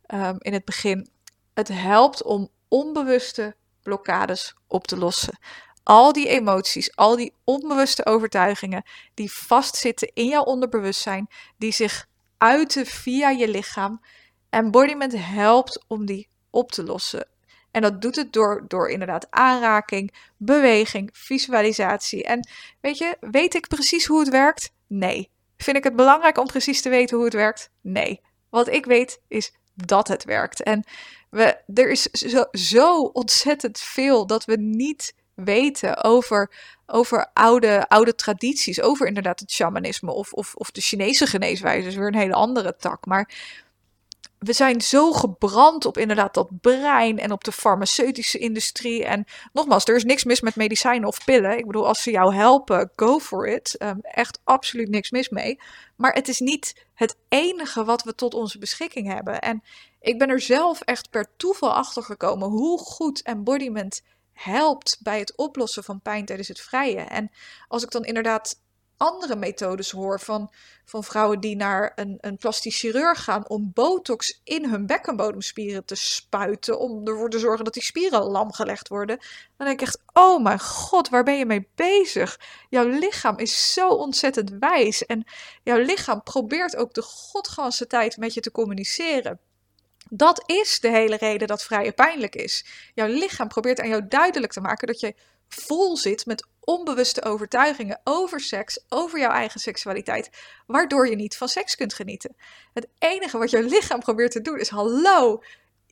um, 0.08 0.36
in 0.40 0.54
het 0.54 0.66
begin. 0.66 1.10
Het 1.54 1.68
helpt 1.68 2.24
om 2.24 2.50
onbewuste 2.68 3.56
blokkades 3.84 4.56
op 4.68 4.88
te 4.88 4.98
lossen. 4.98 5.38
Al 5.84 6.14
die 6.14 6.28
emoties, 6.28 6.96
al 6.96 7.16
die 7.16 7.34
onbewuste 7.44 8.06
overtuigingen 8.06 8.84
die 9.14 9.32
vastzitten 9.32 10.12
in 10.14 10.28
jouw 10.28 10.44
onderbewustzijn, 10.44 11.28
die 11.58 11.72
zich 11.72 12.08
uiten 12.38 12.86
via 12.86 13.30
je 13.30 13.48
lichaam. 13.48 14.02
Embodiment 14.50 15.14
helpt 15.18 15.84
om 15.88 16.06
die 16.06 16.28
op 16.50 16.72
te 16.72 16.84
lossen. 16.84 17.28
En 17.76 17.82
dat 17.82 18.02
doet 18.02 18.16
het 18.16 18.34
door, 18.34 18.64
door 18.68 18.90
inderdaad 18.90 19.28
aanraking, 19.30 20.14
beweging, 20.38 21.10
visualisatie. 21.14 22.24
En 22.24 22.48
weet 22.82 22.98
je, 22.98 23.18
weet 23.20 23.56
ik 23.56 23.68
precies 23.68 24.06
hoe 24.06 24.20
het 24.20 24.30
werkt? 24.30 24.72
Nee. 24.88 25.30
Vind 25.58 25.78
ik 25.78 25.84
het 25.84 25.96
belangrijk 25.96 26.38
om 26.38 26.48
precies 26.48 26.82
te 26.82 26.90
weten 26.90 27.16
hoe 27.16 27.26
het 27.26 27.34
werkt? 27.34 27.70
Nee. 27.82 28.22
Wat 28.50 28.68
ik 28.68 28.86
weet 28.86 29.20
is 29.28 29.54
dat 29.74 30.08
het 30.08 30.24
werkt. 30.24 30.64
En 30.64 30.84
we, 31.30 31.58
er 31.74 31.90
is 31.90 32.02
zo, 32.02 32.46
zo 32.52 33.02
ontzettend 33.02 33.80
veel 33.80 34.26
dat 34.26 34.46
we 34.46 34.56
niet 34.58 35.14
weten 35.34 36.04
over, 36.04 36.52
over 36.86 37.30
oude, 37.34 37.88
oude 37.88 38.16
tradities. 38.16 38.82
Over 38.82 39.08
inderdaad 39.08 39.40
het 39.40 39.52
shamanisme 39.52 40.12
of, 40.12 40.34
of, 40.34 40.54
of 40.56 40.72
de 40.72 40.82
Chinese 40.82 41.28
geneeswijze. 41.28 41.88
is 41.88 41.96
weer 41.96 42.08
een 42.08 42.16
hele 42.16 42.34
andere 42.34 42.76
tak. 42.76 43.06
Maar 43.06 43.30
we 44.46 44.54
zijn 44.54 44.82
zo 44.82 45.12
gebrand 45.12 45.86
op 45.86 45.98
inderdaad 45.98 46.34
dat 46.34 46.50
brein 46.62 47.20
en 47.20 47.32
op 47.32 47.44
de 47.44 47.52
farmaceutische 47.52 48.38
industrie. 48.38 49.06
En 49.06 49.26
nogmaals, 49.54 49.86
er 49.86 49.96
is 49.96 50.04
niks 50.04 50.24
mis 50.24 50.42
met 50.42 50.56
medicijnen 50.56 51.08
of 51.08 51.26
pillen. 51.26 51.58
Ik 51.58 51.66
bedoel, 51.66 51.88
als 51.88 52.04
ze 52.04 52.12
jou 52.12 52.36
helpen, 52.36 52.92
go 52.96 53.20
for 53.20 53.48
it. 53.48 53.76
Um, 53.82 54.00
echt 54.02 54.40
absoluut 54.44 54.90
niks 54.90 55.12
mis 55.12 55.30
mee. 55.30 55.60
Maar 55.96 56.14
het 56.14 56.28
is 56.28 56.40
niet 56.40 56.86
het 56.94 57.16
enige 57.30 57.84
wat 57.84 58.04
we 58.04 58.16
tot 58.16 58.34
onze 58.34 58.60
beschikking 58.60 59.14
hebben. 59.14 59.42
En 59.42 59.64
ik 60.02 60.20
ben 60.20 60.30
er 60.30 60.42
zelf 60.42 60.82
echt 60.82 61.10
per 61.10 61.28
toeval 61.38 61.74
achter 61.74 62.04
gekomen 62.04 62.50
hoe 62.50 62.80
goed 62.80 63.22
embodiment 63.22 64.02
helpt 64.34 64.98
bij 65.02 65.20
het 65.20 65.36
oplossen 65.36 65.84
van 65.84 66.02
pijn 66.02 66.26
tijdens 66.26 66.48
het 66.48 66.62
vrije. 66.62 67.02
En 67.02 67.32
als 67.68 67.84
ik 67.84 67.92
dan 67.92 68.04
inderdaad 68.06 68.60
andere 68.98 69.36
methodes 69.36 69.92
hoor 69.92 70.20
van, 70.20 70.52
van 70.86 71.04
vrouwen 71.04 71.40
die 71.40 71.56
naar 71.56 71.92
een, 71.96 72.18
een 72.22 72.38
plastisch 72.38 72.80
chirurg 72.80 73.24
gaan 73.24 73.50
om 73.50 73.72
botox 73.74 74.42
in 74.44 74.70
hun 74.70 74.86
bekkenbodemspieren 74.86 75.86
te 75.86 75.96
spuiten, 75.96 76.80
om 76.80 77.08
ervoor 77.08 77.30
te 77.30 77.40
zorgen 77.40 77.66
dat 77.66 77.74
die 77.74 77.84
spieren 77.84 78.24
lam 78.24 78.54
gelegd 78.54 78.88
worden. 78.88 79.18
Dan 79.58 79.68
denk 79.68 79.80
ik 79.80 79.88
echt, 79.88 80.02
oh 80.14 80.44
mijn 80.44 80.60
god, 80.60 81.10
waar 81.10 81.24
ben 81.24 81.38
je 81.38 81.46
mee 81.46 81.68
bezig? 81.76 82.40
Jouw 82.70 82.88
lichaam 82.88 83.38
is 83.38 83.74
zo 83.74 83.90
ontzettend 83.90 84.52
wijs 84.60 85.06
en 85.06 85.24
jouw 85.64 85.80
lichaam 85.80 86.24
probeert 86.24 86.76
ook 86.76 86.94
de 86.94 87.02
godganse 87.02 87.88
tijd 87.88 88.18
met 88.18 88.34
je 88.34 88.42
te 88.42 88.52
communiceren. 88.52 89.40
Dat 90.10 90.44
is 90.46 90.80
de 90.80 90.90
hele 90.90 91.18
reden 91.18 91.48
dat 91.48 91.64
vrije 91.64 91.92
pijnlijk 91.92 92.36
is. 92.36 92.66
Jouw 92.94 93.08
lichaam 93.08 93.48
probeert 93.48 93.80
aan 93.80 93.90
jou 93.90 94.08
duidelijk 94.08 94.54
te 94.54 94.62
maken 94.62 94.88
dat 94.88 95.00
je 95.00 95.16
vol 95.48 95.98
zit 95.98 96.26
met 96.26 96.48
onbewuste 96.60 97.24
overtuigingen 97.24 98.02
over 98.04 98.40
seks, 98.40 98.80
over 98.90 99.20
jouw 99.20 99.32
eigen 99.32 99.60
seksualiteit, 99.60 100.30
waardoor 100.68 101.10
je 101.10 101.16
niet 101.16 101.38
van 101.38 101.48
seks 101.48 101.76
kunt 101.76 101.94
genieten. 101.94 102.36
Het 102.74 102.88
enige 102.98 103.38
wat 103.38 103.50
jouw 103.50 103.62
lichaam 103.62 104.00
probeert 104.00 104.32
te 104.32 104.42
doen 104.42 104.60
is: 104.60 104.70
hallo, 104.70 105.44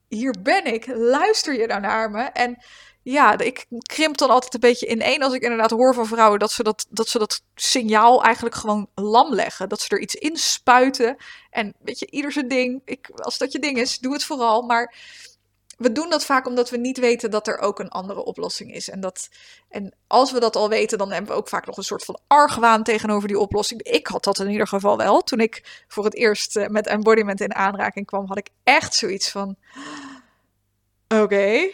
hier 0.08 0.36
ben 0.44 0.66
ik, 0.66 0.88
luister 0.88 1.60
je 1.60 1.68
nou 1.68 1.82
naar 1.82 2.12
me? 2.12 2.22
En 2.24 2.64
ja, 3.04 3.38
ik 3.38 3.66
krimp 3.80 4.18
dan 4.18 4.30
altijd 4.30 4.54
een 4.54 4.60
beetje 4.60 4.86
in 4.86 5.02
één 5.02 5.22
als 5.22 5.34
ik 5.34 5.42
inderdaad 5.42 5.72
hoor 5.72 5.94
van 5.94 6.06
vrouwen 6.06 6.40
dat 6.40 6.52
ze 6.52 6.64
dat, 6.64 6.86
dat, 6.90 7.08
ze 7.08 7.20
dat 7.20 7.42
signaal 7.56 8.24
eigenlijk 8.24 8.56
gewoon 8.56 8.90
lam 8.96 9.34
leggen. 9.34 9.70
Dat 9.70 9.82
ze 9.82 9.90
er 9.90 10.02
iets 10.02 10.16
in 10.16 10.38
spuiten. 10.38 11.16
En 11.50 11.74
weet 11.80 12.00
je, 12.00 12.12
ieder 12.12 12.32
zijn 12.32 12.48
ding. 12.48 12.82
Ik, 12.86 13.10
als 13.10 13.38
dat 13.38 13.52
je 13.52 13.60
ding 13.60 13.78
is, 13.78 14.00
doe 14.00 14.14
het 14.14 14.24
vooral. 14.24 14.62
Maar 14.62 14.96
we 15.78 15.92
doen 15.92 16.10
dat 16.10 16.26
vaak 16.26 16.48
omdat 16.48 16.70
we 16.70 16.78
niet 16.78 16.98
weten 16.98 17.32
dat 17.32 17.48
er 17.48 17.60
ook 17.60 17.80
een 17.80 17.90
andere 17.90 18.24
oplossing 18.24 18.74
is. 18.74 18.90
En, 18.90 19.00
dat, 19.00 19.30
en 19.70 19.96
als 20.08 20.32
we 20.32 20.40
dat 20.40 20.56
al 20.56 20.70
weten, 20.70 20.98
dan 20.98 21.12
hebben 21.12 21.32
we 21.32 21.38
ook 21.38 21.50
vaak 21.50 21.66
nog 21.66 21.78
een 21.78 21.84
soort 21.84 22.06
van 22.06 22.20
argwaan 22.28 22.84
tegenover 22.84 23.28
die 23.28 23.40
oplossing. 23.40 23.82
Ik 23.82 24.08
had 24.08 24.24
dat 24.24 24.40
in 24.40 24.50
ieder 24.50 24.68
geval 24.68 24.98
wel. 24.98 25.22
Toen 25.22 25.40
ik 25.40 25.84
voor 25.88 26.04
het 26.04 26.16
eerst 26.16 26.56
eh, 26.56 26.68
met 26.68 26.88
embodiment 26.88 27.42
in 27.42 27.56
aanraking 27.56 28.06
kwam, 28.06 28.28
had 28.28 28.38
ik 28.38 28.50
echt 28.64 28.94
zoiets 28.94 29.32
van: 29.32 29.56
oké, 31.08 31.70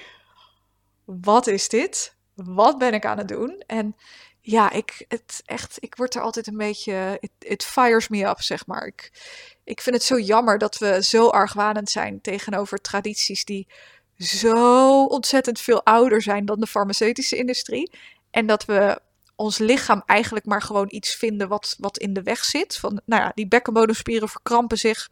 wat 1.06 1.48
is 1.48 1.70
dit? 1.70 2.16
Wat 2.36 2.78
ben 2.78 2.94
ik 2.94 3.06
aan 3.06 3.18
het 3.18 3.28
doen? 3.28 3.64
En 3.68 3.96
ja, 4.42 4.72
ik, 4.72 5.06
het 5.08 5.42
echt, 5.46 5.78
ik 5.80 5.96
word 5.96 6.16
er 6.16 6.22
altijd 6.22 6.48
een 6.48 6.58
beetje. 6.58 7.18
It, 7.20 7.32
it 7.40 7.64
fires 7.64 8.08
me 8.08 8.26
up, 8.26 8.42
zeg 8.42 8.66
maar. 8.66 8.86
Ik, 8.86 9.12
ik 9.64 9.82
vind 9.82 9.96
het 9.96 10.06
zo 10.06 10.20
jammer 10.20 10.58
dat 10.58 10.78
we 10.78 11.04
zo 11.04 11.28
argwanend 11.28 11.90
zijn 11.90 12.22
tegenover 12.22 12.82
tradities 12.82 13.46
die 13.46 13.68
zo 14.18 15.06
ontzettend 15.06 15.60
veel 15.60 15.84
ouder 15.84 16.22
zijn 16.22 16.46
dan 16.46 16.60
de 16.60 16.68
farmaceutische 16.68 17.36
industrie. 17.36 17.92
En 18.32 18.46
dat 18.46 18.66
we 18.66 19.02
ons 19.36 19.58
lichaam 19.58 20.04
eigenlijk 20.06 20.46
maar 20.46 20.62
gewoon 20.62 20.88
iets 20.90 21.16
vinden 21.16 21.48
wat, 21.48 21.76
wat 21.78 21.98
in 21.98 22.14
de 22.14 22.24
weg 22.24 22.44
zit. 22.44 22.78
Van, 22.78 23.02
nou 23.06 23.22
ja, 23.22 23.32
die 23.36 23.48
bekkenbodemspieren 23.48 24.30
verkrampen 24.30 24.78
zich 24.78 25.10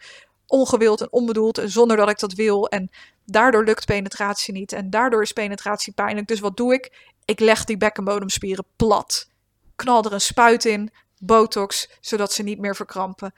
ongewild 0.48 1.02
en 1.02 1.12
onbedoeld 1.12 1.58
en 1.58 1.70
zonder 1.70 1.98
dat 1.98 2.10
ik 2.10 2.20
dat 2.20 2.34
wil. 2.34 2.68
En 2.68 2.90
daardoor 3.26 3.64
lukt 3.64 3.86
penetratie 3.86 4.54
niet 4.54 4.72
en 4.72 4.90
daardoor 4.90 5.22
is 5.22 5.32
penetratie 5.32 5.94
pijnlijk. 5.94 6.28
Dus 6.28 6.40
wat 6.40 6.58
doe 6.58 6.74
ik? 6.74 7.16
Ik 7.28 7.40
leg 7.40 7.64
die 7.64 7.78
bekkenbodemspieren 7.78 8.66
plat. 8.76 9.30
Knal 9.76 10.04
er 10.04 10.14
een 10.14 10.22
spuit 10.22 10.66
in, 10.66 10.92
botox, 11.20 11.90
zodat 12.02 12.34
ze 12.34 12.44
niet 12.44 12.60
meer 12.60 12.76
verkrampen. 12.76 13.34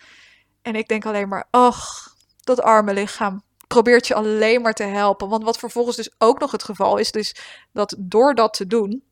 En 0.61 0.75
ik 0.75 0.87
denk 0.87 1.05
alleen 1.05 1.27
maar, 1.27 1.47
ach, 1.49 2.15
dat 2.43 2.61
arme 2.61 2.93
lichaam 2.93 3.43
probeert 3.67 4.07
je 4.07 4.13
alleen 4.13 4.61
maar 4.61 4.73
te 4.73 4.83
helpen. 4.83 5.29
Want 5.29 5.43
wat 5.43 5.59
vervolgens 5.59 5.95
dus 5.95 6.11
ook 6.17 6.39
nog 6.39 6.51
het 6.51 6.63
geval 6.63 6.97
is, 6.97 7.11
dus 7.11 7.35
dat 7.73 7.95
door 7.97 8.35
dat 8.35 8.53
te 8.53 8.67
doen, 8.67 9.03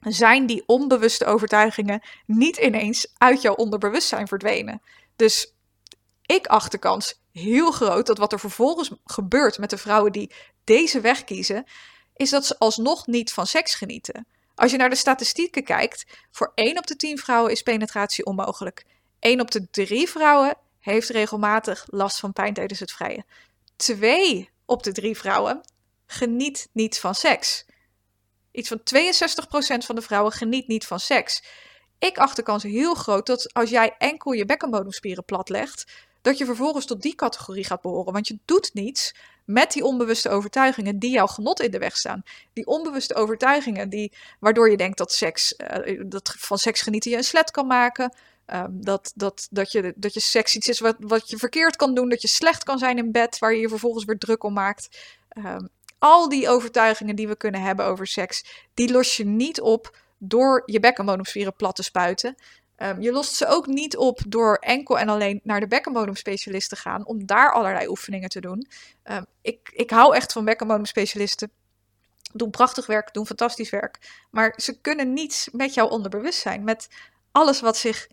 zijn 0.00 0.46
die 0.46 0.62
onbewuste 0.66 1.24
overtuigingen 1.24 2.02
niet 2.26 2.56
ineens 2.56 3.14
uit 3.18 3.42
jouw 3.42 3.54
onderbewustzijn 3.54 4.28
verdwenen. 4.28 4.82
Dus 5.16 5.54
ik 6.26 6.46
acht 6.46 6.70
de 6.70 6.78
kans 6.78 7.20
heel 7.32 7.70
groot 7.70 8.06
dat 8.06 8.18
wat 8.18 8.32
er 8.32 8.40
vervolgens 8.40 8.90
gebeurt 9.04 9.58
met 9.58 9.70
de 9.70 9.78
vrouwen 9.78 10.12
die 10.12 10.32
deze 10.64 11.00
weg 11.00 11.24
kiezen, 11.24 11.64
is 12.16 12.30
dat 12.30 12.46
ze 12.46 12.58
alsnog 12.58 13.06
niet 13.06 13.32
van 13.32 13.46
seks 13.46 13.74
genieten. 13.74 14.26
Als 14.54 14.70
je 14.70 14.76
naar 14.76 14.90
de 14.90 14.96
statistieken 14.96 15.64
kijkt, 15.64 16.04
voor 16.30 16.52
1 16.54 16.78
op 16.78 16.86
de 16.86 16.96
10 16.96 17.18
vrouwen 17.18 17.52
is 17.52 17.62
penetratie 17.62 18.26
onmogelijk. 18.26 18.84
1 19.18 19.40
op 19.40 19.50
de 19.50 19.70
3 19.70 20.08
vrouwen 20.08 20.56
heeft 20.80 21.08
regelmatig 21.08 21.84
last 21.86 22.20
van 22.20 22.32
pijn 22.32 22.54
tijdens 22.54 22.80
het 22.80 22.92
vrije. 22.92 23.24
2 23.76 24.50
op 24.64 24.82
de 24.82 24.92
3 24.92 25.16
vrouwen 25.16 25.60
geniet 26.06 26.68
niet 26.72 26.98
van 26.98 27.14
seks. 27.14 27.64
Iets 28.52 28.68
van 28.68 28.80
62% 28.80 28.82
van 29.84 29.94
de 29.94 30.02
vrouwen 30.02 30.32
geniet 30.32 30.66
niet 30.66 30.86
van 30.86 31.00
seks. 31.00 31.42
Ik 31.98 32.18
acht 32.18 32.36
de 32.36 32.42
kans 32.42 32.62
heel 32.62 32.94
groot 32.94 33.26
dat 33.26 33.54
als 33.54 33.70
jij 33.70 33.94
enkel 33.98 34.32
je 34.32 34.44
bekkenbodemspieren 34.44 35.24
platlegt, 35.24 35.92
dat 36.22 36.38
je 36.38 36.44
vervolgens 36.44 36.86
tot 36.86 37.02
die 37.02 37.14
categorie 37.14 37.64
gaat 37.64 37.80
behoren. 37.80 38.12
Want 38.12 38.28
je 38.28 38.38
doet 38.44 38.70
niets 38.74 39.14
met 39.44 39.72
die 39.72 39.84
onbewuste 39.84 40.28
overtuigingen 40.28 40.98
die 40.98 41.10
jouw 41.10 41.26
genot 41.26 41.60
in 41.60 41.70
de 41.70 41.78
weg 41.78 41.96
staan. 41.96 42.22
Die 42.52 42.66
onbewuste 42.66 43.14
overtuigingen 43.14 43.88
die, 43.88 44.12
waardoor 44.40 44.70
je 44.70 44.76
denkt 44.76 44.98
dat, 44.98 45.12
seks, 45.12 45.54
uh, 45.86 46.00
dat 46.06 46.34
van 46.38 46.58
seks 46.58 46.80
genieten 46.80 47.10
je 47.10 47.16
een 47.16 47.24
slet 47.24 47.50
kan 47.50 47.66
maken. 47.66 48.14
Um, 48.46 48.84
dat, 48.84 49.12
dat, 49.14 49.48
dat, 49.50 49.72
je, 49.72 49.92
dat 49.96 50.14
je 50.14 50.20
seks 50.20 50.54
iets 50.54 50.68
is 50.68 50.80
wat, 50.80 50.96
wat 50.98 51.30
je 51.30 51.36
verkeerd 51.36 51.76
kan 51.76 51.94
doen. 51.94 52.08
Dat 52.08 52.22
je 52.22 52.28
slecht 52.28 52.64
kan 52.64 52.78
zijn 52.78 52.98
in 52.98 53.12
bed, 53.12 53.38
waar 53.38 53.52
je 53.52 53.60
je 53.60 53.68
vervolgens 53.68 54.04
weer 54.04 54.18
druk 54.18 54.44
om 54.44 54.52
maakt. 54.52 54.88
Um, 55.38 55.68
al 55.98 56.28
die 56.28 56.48
overtuigingen 56.48 57.16
die 57.16 57.28
we 57.28 57.36
kunnen 57.36 57.60
hebben 57.60 57.86
over 57.86 58.06
seks, 58.06 58.44
die 58.74 58.92
los 58.92 59.16
je 59.16 59.24
niet 59.24 59.60
op 59.60 59.96
door 60.18 60.62
je 60.66 60.80
bekkenbodemspieren 60.80 61.54
plat 61.56 61.76
te 61.76 61.82
spuiten. 61.82 62.34
Um, 62.78 63.00
je 63.00 63.12
lost 63.12 63.34
ze 63.34 63.46
ook 63.46 63.66
niet 63.66 63.96
op 63.96 64.20
door 64.28 64.54
enkel 64.54 64.98
en 64.98 65.08
alleen 65.08 65.40
naar 65.42 65.60
de 65.60 65.66
bekkenbodemspecialist 65.66 66.68
te 66.68 66.76
gaan, 66.76 67.06
om 67.06 67.26
daar 67.26 67.52
allerlei 67.52 67.88
oefeningen 67.88 68.28
te 68.28 68.40
doen. 68.40 68.66
Um, 69.04 69.26
ik, 69.42 69.70
ik 69.72 69.90
hou 69.90 70.14
echt 70.14 70.32
van 70.32 70.44
bekkenbodemspecialisten. 70.44 71.50
Doen 72.32 72.50
prachtig 72.50 72.86
werk, 72.86 73.12
doen 73.12 73.26
fantastisch 73.26 73.70
werk. 73.70 74.24
Maar 74.30 74.54
ze 74.56 74.80
kunnen 74.80 75.12
niets 75.12 75.48
met 75.52 75.74
jouw 75.74 75.88
onderbewustzijn, 75.88 76.64
met 76.64 76.88
alles 77.32 77.60
wat 77.60 77.76
zich 77.76 78.08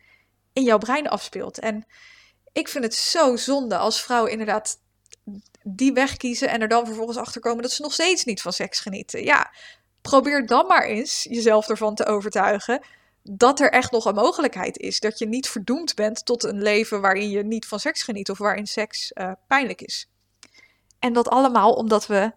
in 0.54 0.64
jouw 0.64 0.78
brein 0.78 1.10
afspeelt. 1.10 1.60
En 1.60 1.86
ik 2.52 2.68
vind 2.68 2.84
het 2.84 2.94
zo 2.94 3.36
zonde 3.36 3.78
als 3.78 4.02
vrouwen 4.02 4.32
inderdaad 4.32 4.80
die 5.64 5.94
weg 5.94 6.18
kiezen 6.18 6.50
en 6.50 6.62
er 6.62 6.68
dan 6.68 6.86
vervolgens 6.86 7.18
achter 7.18 7.42
komen 7.42 7.62
dat 7.62 7.72
ze 7.72 7.82
nog 7.82 7.94
steeds 7.94 8.24
niet 8.24 8.42
van 8.42 8.54
seks 8.54 8.80
genieten. 8.80 9.24
Ja, 9.24 9.54
probeer 10.02 10.46
dan 10.46 10.68
maar 10.68 10.84
eens 10.84 11.24
jezelf 11.24 11.70
ervan 11.70 11.96
te 11.96 12.06
overtuigen 12.06 12.82
dat 13.24 13.60
er 13.60 13.72
echt 13.72 13.92
nog 13.92 14.06
een 14.06 14.16
mogelijkheid 14.16 14.78
is. 14.78 15.00
Dat 15.00 15.20
je 15.20 15.28
niet 15.28 15.50
verdoemd 15.50 15.96
bent 15.96 16.26
tot 16.26 16.44
een 16.44 16.62
leven 16.62 17.02
waarin 17.02 17.30
je 17.30 17.44
niet 17.44 17.66
van 17.66 17.80
seks 17.80 18.04
geniet 18.04 18.30
of 18.30 18.38
waarin 18.38 18.68
seks 18.68 19.12
uh, 19.14 19.32
pijnlijk 19.48 19.82
is. 19.82 20.10
En 21.00 21.14
dat 21.14 21.30
allemaal 21.30 21.74
omdat 21.74 22.08
we 22.08 22.32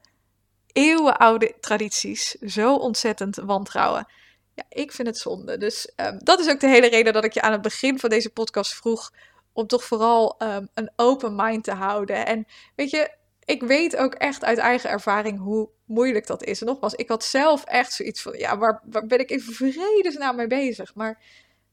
eeuwenoude 0.73 1.55
tradities 1.61 2.31
zo 2.31 2.75
ontzettend 2.75 3.37
wantrouwen. 3.37 4.07
Ja, 4.55 4.65
ik 4.69 4.93
vind 4.93 5.09
het 5.09 5.19
zonde. 5.19 5.59
Dus 5.59 5.93
um, 5.97 6.19
dat 6.23 6.41
is 6.41 6.49
ook 6.49 6.61
de 6.61 6.69
hele 6.69 6.89
reden 6.89 7.13
dat 7.13 7.25
ik 7.25 7.33
je 7.33 7.43
aan 7.43 7.53
het 7.53 7.63
begin 7.63 7.99
van 7.99 8.11
deze 8.11 8.31
podcast 8.31 8.75
vroeg 8.75 9.13
om 9.53 9.67
toch 9.67 9.85
vooral 9.85 10.37
um, 10.39 10.69
een 10.75 10.91
open 10.97 11.35
mind 11.35 11.65
te 11.65 11.73
houden. 11.73 12.27
En 12.27 12.47
weet 12.75 12.91
je, 12.91 13.17
ik 13.45 13.63
weet 13.63 13.97
ook 13.97 14.15
echt 14.15 14.45
uit 14.45 14.59
eigen 14.59 14.91
ervaring 14.91 15.39
hoe 15.39 15.69
moeilijk 15.85 16.27
dat 16.27 16.45
is. 16.45 16.61
En 16.61 16.67
nogmaals, 16.67 16.95
ik 16.95 17.09
had 17.09 17.25
zelf 17.25 17.65
echt 17.65 17.93
zoiets 17.93 18.23
van, 18.23 18.39
ja, 18.39 18.59
waar, 18.59 18.81
waar 18.85 19.07
ben 19.07 19.19
ik 19.19 19.31
in 19.31 19.41
vredesnaam 19.41 20.37
mee 20.37 20.47
bezig? 20.47 20.95
Maar 20.95 21.23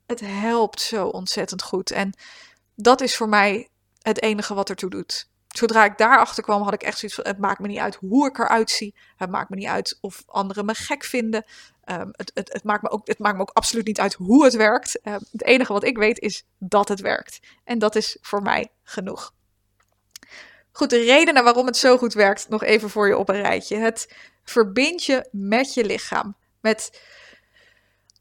het 0.06 0.20
helpt 0.20 0.82
zo 0.82 1.08
ontzettend 1.08 1.62
goed. 1.62 1.92
En 1.92 2.14
dat 2.76 3.02
is 3.02 3.16
voor 3.16 3.30
mij 3.30 3.70
het 4.02 4.22
enige 4.22 4.54
wat 4.54 4.70
ertoe 4.70 4.90
doet. 4.90 5.30
Zodra 5.48 5.86
ik 5.86 5.98
daarachter 5.98 6.44
kwam, 6.44 6.62
had 6.62 6.74
ik 6.74 6.84
echt 6.84 6.98
zoiets 6.98 7.18
van: 7.18 7.28
het 7.28 7.40
maakt 7.40 7.60
me 7.60 7.68
niet 7.68 7.80
uit 7.80 7.96
hoe 7.96 8.28
ik 8.28 8.38
eruit 8.38 8.70
zie. 8.70 8.96
Het 9.16 9.30
maakt 9.30 9.50
me 9.50 9.56
niet 9.56 9.68
uit 9.68 9.98
of 10.02 10.24
anderen 10.26 10.66
me 10.66 10.74
gek 10.74 11.04
vinden. 11.04 11.46
Um, 11.86 12.10
het, 12.12 12.32
het, 12.34 12.54
het, 12.54 12.64
maakt 12.64 12.82
me 12.82 12.90
ook, 12.90 13.08
het 13.08 13.20
maakt 13.20 13.36
me 13.36 13.42
ook 13.42 13.52
absoluut 13.54 13.86
niet 13.86 14.00
uit 14.00 14.14
hoe 14.14 14.44
het 14.44 14.56
werkt. 14.56 15.00
Um, 15.04 15.20
het 15.32 15.44
enige 15.44 15.74
wat 15.74 15.84
ik 15.84 15.98
weet 15.98 16.20
is 16.20 16.44
dat 16.58 16.88
het 16.88 17.00
werkt. 17.00 17.40
En 17.64 17.80
dat 17.80 17.96
is 17.96 18.18
voor 18.22 18.42
mij 18.42 18.72
genoeg. 18.84 19.34
Goed, 20.72 20.90
de 20.90 21.04
redenen 21.04 21.44
waarom 21.44 21.66
het 21.66 21.78
zo 21.78 21.98
goed 21.98 22.14
werkt, 22.14 22.50
nog 22.50 22.64
even 22.64 22.90
voor 22.90 23.08
je 23.08 23.18
op 23.18 23.30
een 23.30 23.42
rijtje. 23.42 23.78
Het 23.78 24.16
verbindt 24.44 25.04
je 25.04 25.28
met 25.32 25.74
je 25.74 25.86
lichaam. 25.86 26.36
Met 26.62 27.02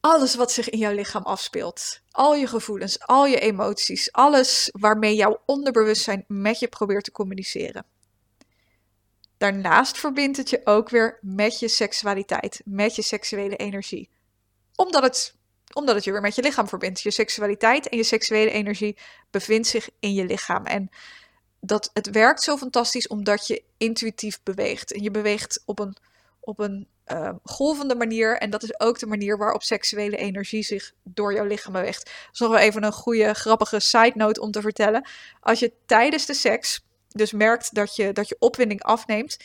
alles 0.00 0.34
wat 0.34 0.52
zich 0.52 0.68
in 0.68 0.78
jouw 0.78 0.94
lichaam 0.94 1.22
afspeelt. 1.22 2.00
Al 2.10 2.34
je 2.34 2.46
gevoelens, 2.46 3.06
al 3.06 3.26
je 3.26 3.40
emoties, 3.40 4.12
alles 4.12 4.68
waarmee 4.72 5.14
jouw 5.14 5.42
onderbewustzijn 5.46 6.24
met 6.26 6.58
je 6.58 6.68
probeert 6.68 7.04
te 7.04 7.12
communiceren. 7.12 7.86
Daarnaast 9.38 9.98
verbindt 9.98 10.36
het 10.36 10.50
je 10.50 10.60
ook 10.64 10.88
weer 10.88 11.18
met 11.20 11.58
je 11.58 11.68
seksualiteit, 11.68 12.60
met 12.64 12.94
je 12.94 13.02
seksuele 13.02 13.56
energie. 13.56 14.10
Omdat 14.74 15.02
het, 15.02 15.36
omdat 15.72 15.94
het 15.94 16.04
je 16.04 16.12
weer 16.12 16.20
met 16.20 16.34
je 16.34 16.42
lichaam 16.42 16.68
verbindt. 16.68 17.00
Je 17.00 17.10
seksualiteit 17.10 17.88
en 17.88 17.96
je 17.96 18.04
seksuele 18.04 18.50
energie 18.50 18.98
bevindt 19.30 19.66
zich 19.68 19.88
in 20.00 20.14
je 20.14 20.24
lichaam. 20.24 20.66
En 20.66 20.90
dat 21.60 21.90
het 21.92 22.10
werkt 22.10 22.42
zo 22.42 22.56
fantastisch 22.56 23.08
omdat 23.08 23.46
je 23.46 23.62
intuïtief 23.76 24.42
beweegt. 24.42 24.92
En 24.92 25.02
je 25.02 25.10
beweegt 25.10 25.62
op 25.64 25.78
een, 25.78 25.96
op 26.40 26.58
een 26.58 26.88
uh, 27.12 27.30
golvende 27.42 27.94
manier. 27.94 28.38
En 28.38 28.50
dat 28.50 28.62
is 28.62 28.80
ook 28.80 28.98
de 28.98 29.06
manier 29.06 29.38
waarop 29.38 29.62
seksuele 29.62 30.16
energie 30.16 30.62
zich 30.62 30.92
door 31.02 31.34
jouw 31.34 31.44
lichaam 31.44 31.72
beweegt. 31.72 32.10
Is 32.32 32.38
nog 32.38 32.50
wel 32.50 32.58
even 32.58 32.84
een 32.84 32.92
goede, 32.92 33.34
grappige 33.34 33.80
side 33.80 34.12
note 34.14 34.40
om 34.40 34.50
te 34.50 34.60
vertellen. 34.60 35.08
Als 35.40 35.58
je 35.58 35.72
tijdens 35.86 36.26
de 36.26 36.34
seks 36.34 36.84
dus 37.08 37.32
merkt 37.32 37.74
dat 37.74 37.96
je, 37.96 38.12
dat 38.12 38.28
je 38.28 38.36
opwinding 38.38 38.82
afneemt, 38.82 39.36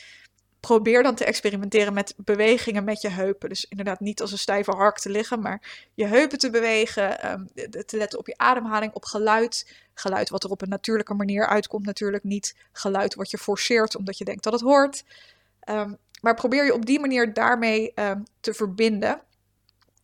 probeer 0.65 1.03
dan 1.03 1.15
te 1.15 1.25
experimenteren 1.25 1.93
met 1.93 2.13
bewegingen 2.17 2.83
met 2.83 3.01
je 3.01 3.09
heupen. 3.09 3.49
Dus 3.49 3.65
inderdaad 3.69 3.99
niet 3.99 4.21
als 4.21 4.31
een 4.31 4.37
stijve 4.37 4.71
hark 4.71 4.99
te 4.99 5.09
liggen, 5.09 5.41
maar 5.41 5.87
je 5.93 6.05
heupen 6.05 6.37
te 6.37 6.49
bewegen, 6.49 7.31
um, 7.31 7.49
te 7.85 7.97
letten 7.97 8.19
op 8.19 8.27
je 8.27 8.37
ademhaling, 8.37 8.93
op 8.93 9.05
geluid. 9.05 9.75
Geluid 9.93 10.29
wat 10.29 10.43
er 10.43 10.49
op 10.49 10.61
een 10.61 10.69
natuurlijke 10.69 11.13
manier 11.13 11.47
uitkomt 11.47 11.85
natuurlijk, 11.85 12.23
niet 12.23 12.55
geluid 12.71 13.15
wat 13.15 13.29
je 13.31 13.37
forceert 13.37 13.95
omdat 13.95 14.17
je 14.17 14.25
denkt 14.25 14.43
dat 14.43 14.53
het 14.53 14.61
hoort. 14.61 15.03
Um, 15.69 15.97
maar 16.21 16.35
probeer 16.35 16.65
je 16.65 16.73
op 16.73 16.85
die 16.85 16.99
manier 16.99 17.33
daarmee 17.33 17.91
um, 17.95 18.23
te 18.39 18.53
verbinden. 18.53 19.21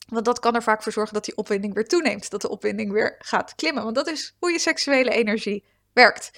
Want 0.07 0.25
dat 0.25 0.39
kan 0.39 0.55
er 0.55 0.63
vaak 0.63 0.83
voor 0.83 0.91
zorgen 0.91 1.13
dat 1.13 1.25
die 1.25 1.37
opwinding 1.37 1.73
weer 1.73 1.87
toeneemt. 1.87 2.29
Dat 2.29 2.41
de 2.41 2.49
opwinding 2.49 2.91
weer 2.91 3.15
gaat 3.19 3.55
klimmen. 3.55 3.83
Want 3.83 3.95
dat 3.95 4.07
is 4.07 4.35
hoe 4.39 4.51
je 4.51 4.59
seksuele 4.59 5.11
energie 5.11 5.63
werkt. 5.93 6.31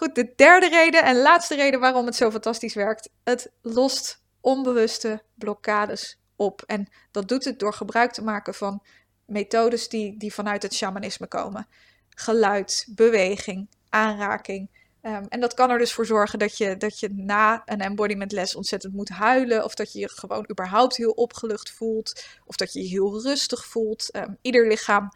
Goed, 0.00 0.14
de 0.14 0.32
derde 0.36 0.68
reden 0.68 1.04
en 1.04 1.22
laatste 1.22 1.54
reden 1.54 1.80
waarom 1.80 2.06
het 2.06 2.16
zo 2.16 2.30
fantastisch 2.30 2.74
werkt. 2.74 3.10
Het 3.24 3.50
lost 3.62 4.22
onbewuste 4.40 5.22
blokkades 5.34 6.18
op. 6.36 6.62
En 6.66 6.88
dat 7.10 7.28
doet 7.28 7.44
het 7.44 7.58
door 7.58 7.72
gebruik 7.72 8.12
te 8.12 8.22
maken 8.22 8.54
van 8.54 8.82
methodes 9.26 9.88
die, 9.88 10.16
die 10.16 10.34
vanuit 10.34 10.62
het 10.62 10.74
shamanisme 10.74 11.26
komen. 11.26 11.66
Geluid, 12.08 12.86
beweging, 12.90 13.68
aanraking. 13.88 14.70
Um, 15.02 15.26
en 15.28 15.40
dat 15.40 15.54
kan 15.54 15.70
er 15.70 15.78
dus 15.78 15.92
voor 15.92 16.06
zorgen 16.06 16.38
dat 16.38 16.56
je, 16.56 16.76
dat 16.76 17.00
je 17.00 17.08
na 17.12 17.62
een 17.64 17.80
embodiment 17.80 18.32
les 18.32 18.54
ontzettend 18.54 18.94
moet 18.94 19.08
huilen. 19.08 19.64
Of 19.64 19.74
dat 19.74 19.92
je 19.92 19.98
je 19.98 20.08
gewoon 20.08 20.46
überhaupt 20.50 20.96
heel 20.96 21.12
opgelucht 21.12 21.70
voelt. 21.70 22.24
Of 22.44 22.56
dat 22.56 22.72
je 22.72 22.82
je 22.82 22.88
heel 22.88 23.22
rustig 23.22 23.66
voelt. 23.66 24.16
Um, 24.16 24.38
ieder 24.40 24.66
lichaam 24.66 25.12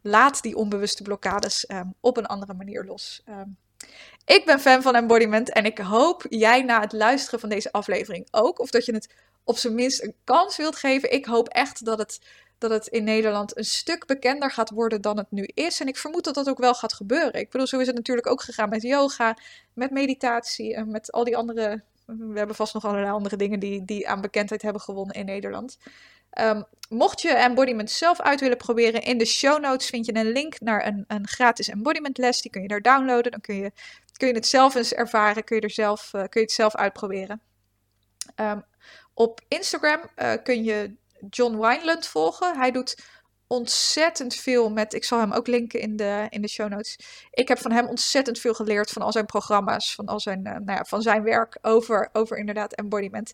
laat 0.00 0.42
die 0.42 0.56
onbewuste 0.56 1.02
blokkades 1.02 1.70
um, 1.70 1.94
op 2.00 2.16
een 2.16 2.26
andere 2.26 2.54
manier 2.54 2.84
los. 2.84 3.22
Ik 4.24 4.44
ben 4.44 4.60
fan 4.60 4.82
van 4.82 4.94
embodiment 4.94 5.52
en 5.52 5.64
ik 5.64 5.78
hoop 5.78 6.26
jij 6.28 6.62
na 6.62 6.80
het 6.80 6.92
luisteren 6.92 7.40
van 7.40 7.48
deze 7.48 7.72
aflevering 7.72 8.28
ook. 8.30 8.58
Of 8.58 8.70
dat 8.70 8.84
je 8.84 8.94
het 8.94 9.14
op 9.44 9.56
zijn 9.56 9.74
minst 9.74 10.02
een 10.02 10.14
kans 10.24 10.56
wilt 10.56 10.76
geven. 10.76 11.12
Ik 11.12 11.24
hoop 11.24 11.48
echt 11.48 11.84
dat 11.84 11.98
het, 11.98 12.20
dat 12.58 12.70
het 12.70 12.86
in 12.86 13.04
Nederland 13.04 13.56
een 13.56 13.64
stuk 13.64 14.06
bekender 14.06 14.50
gaat 14.50 14.70
worden 14.70 15.00
dan 15.00 15.16
het 15.16 15.30
nu 15.30 15.48
is. 15.54 15.80
En 15.80 15.86
ik 15.86 15.96
vermoed 15.96 16.24
dat 16.24 16.34
dat 16.34 16.48
ook 16.48 16.58
wel 16.58 16.74
gaat 16.74 16.92
gebeuren. 16.92 17.40
Ik 17.40 17.50
bedoel, 17.50 17.66
zo 17.66 17.78
is 17.78 17.86
het 17.86 17.96
natuurlijk 17.96 18.26
ook 18.26 18.42
gegaan 18.42 18.68
met 18.68 18.82
yoga, 18.82 19.36
met 19.72 19.90
meditatie 19.90 20.74
en 20.74 20.90
met 20.90 21.12
al 21.12 21.24
die 21.24 21.36
andere. 21.36 21.82
We 22.06 22.38
hebben 22.38 22.56
vast 22.56 22.74
nog 22.74 22.84
allerlei 22.84 23.12
andere 23.12 23.36
dingen 23.36 23.60
die, 23.60 23.84
die 23.84 24.08
aan 24.08 24.20
bekendheid 24.20 24.62
hebben 24.62 24.82
gewonnen 24.82 25.16
in 25.16 25.24
Nederland. 25.24 25.78
Ehm, 26.34 26.62
mocht 26.88 27.20
je 27.20 27.32
embodiment 27.32 27.90
zelf 27.90 28.20
uit 28.20 28.40
willen 28.40 28.56
proberen, 28.56 29.02
in 29.02 29.18
de 29.18 29.24
show 29.24 29.60
notes 29.60 29.86
vind 29.86 30.06
je 30.06 30.14
een 30.14 30.32
link 30.32 30.60
naar 30.60 30.86
een, 30.86 31.04
een 31.06 31.28
gratis 31.28 31.68
embodiment 31.68 32.18
les. 32.18 32.40
Die 32.40 32.50
kun 32.50 32.62
je 32.62 32.68
daar 32.68 32.82
downloaden. 32.82 33.30
Dan 33.30 33.40
kun 33.40 33.54
je, 33.54 33.72
kun 34.16 34.28
je 34.28 34.34
het 34.34 34.46
zelf 34.46 34.74
eens 34.74 34.92
ervaren. 34.92 35.44
Kun 35.44 35.56
je, 35.56 35.62
er 35.62 35.70
zelf, 35.70 36.12
uh, 36.12 36.20
kun 36.20 36.40
je 36.40 36.46
het 36.46 36.52
zelf 36.52 36.74
uitproberen. 36.76 37.40
Um, 38.36 38.64
op 39.14 39.40
Instagram 39.48 40.00
uh, 40.16 40.32
kun 40.42 40.64
je 40.64 40.94
John 41.30 41.56
Wineland 41.56 42.06
volgen. 42.06 42.56
Hij 42.56 42.70
doet 42.70 42.96
ontzettend 43.46 44.34
veel 44.34 44.70
met. 44.70 44.94
Ik 44.94 45.04
zal 45.04 45.18
hem 45.18 45.32
ook 45.32 45.46
linken 45.46 45.80
in 45.80 45.96
de, 45.96 46.26
in 46.28 46.42
de 46.42 46.48
show 46.48 46.68
notes. 46.68 46.98
Ik 47.30 47.48
heb 47.48 47.58
van 47.58 47.72
hem 47.72 47.86
ontzettend 47.86 48.38
veel 48.38 48.54
geleerd 48.54 48.90
van 48.90 49.02
al 49.02 49.12
zijn 49.12 49.26
programma's, 49.26 49.94
van 49.94 50.06
al 50.06 50.20
zijn, 50.20 50.38
uh, 50.38 50.52
nou 50.52 50.78
ja, 50.78 50.84
van 50.84 51.02
zijn 51.02 51.22
werk 51.22 51.58
over, 51.62 52.08
over 52.12 52.36
inderdaad 52.36 52.74
embodiment. 52.74 53.32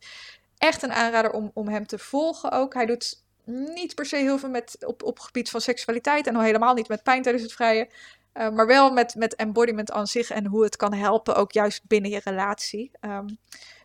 Echt 0.60 0.82
een 0.82 0.92
aanrader 0.92 1.30
om, 1.30 1.50
om 1.54 1.68
hem 1.68 1.86
te 1.86 1.98
volgen 1.98 2.52
ook. 2.52 2.74
Hij 2.74 2.86
doet 2.86 3.22
niet 3.44 3.94
per 3.94 4.06
se 4.06 4.16
heel 4.16 4.38
veel 4.38 4.48
met, 4.48 4.76
op, 4.86 5.02
op 5.02 5.18
gebied 5.18 5.50
van 5.50 5.60
seksualiteit 5.60 6.26
en 6.26 6.36
al 6.36 6.42
helemaal 6.42 6.74
niet 6.74 6.88
met 6.88 7.02
pijn 7.02 7.22
tijdens 7.22 7.44
het 7.44 7.52
vrije. 7.52 7.88
Uh, 8.34 8.48
maar 8.48 8.66
wel 8.66 8.92
met, 8.92 9.14
met 9.14 9.34
embodiment 9.34 9.90
aan 9.90 10.06
zich 10.06 10.30
en 10.30 10.46
hoe 10.46 10.62
het 10.62 10.76
kan 10.76 10.94
helpen, 10.94 11.36
ook 11.36 11.52
juist 11.52 11.82
binnen 11.86 12.10
je 12.10 12.20
relatie. 12.24 12.90
Um, 13.00 13.38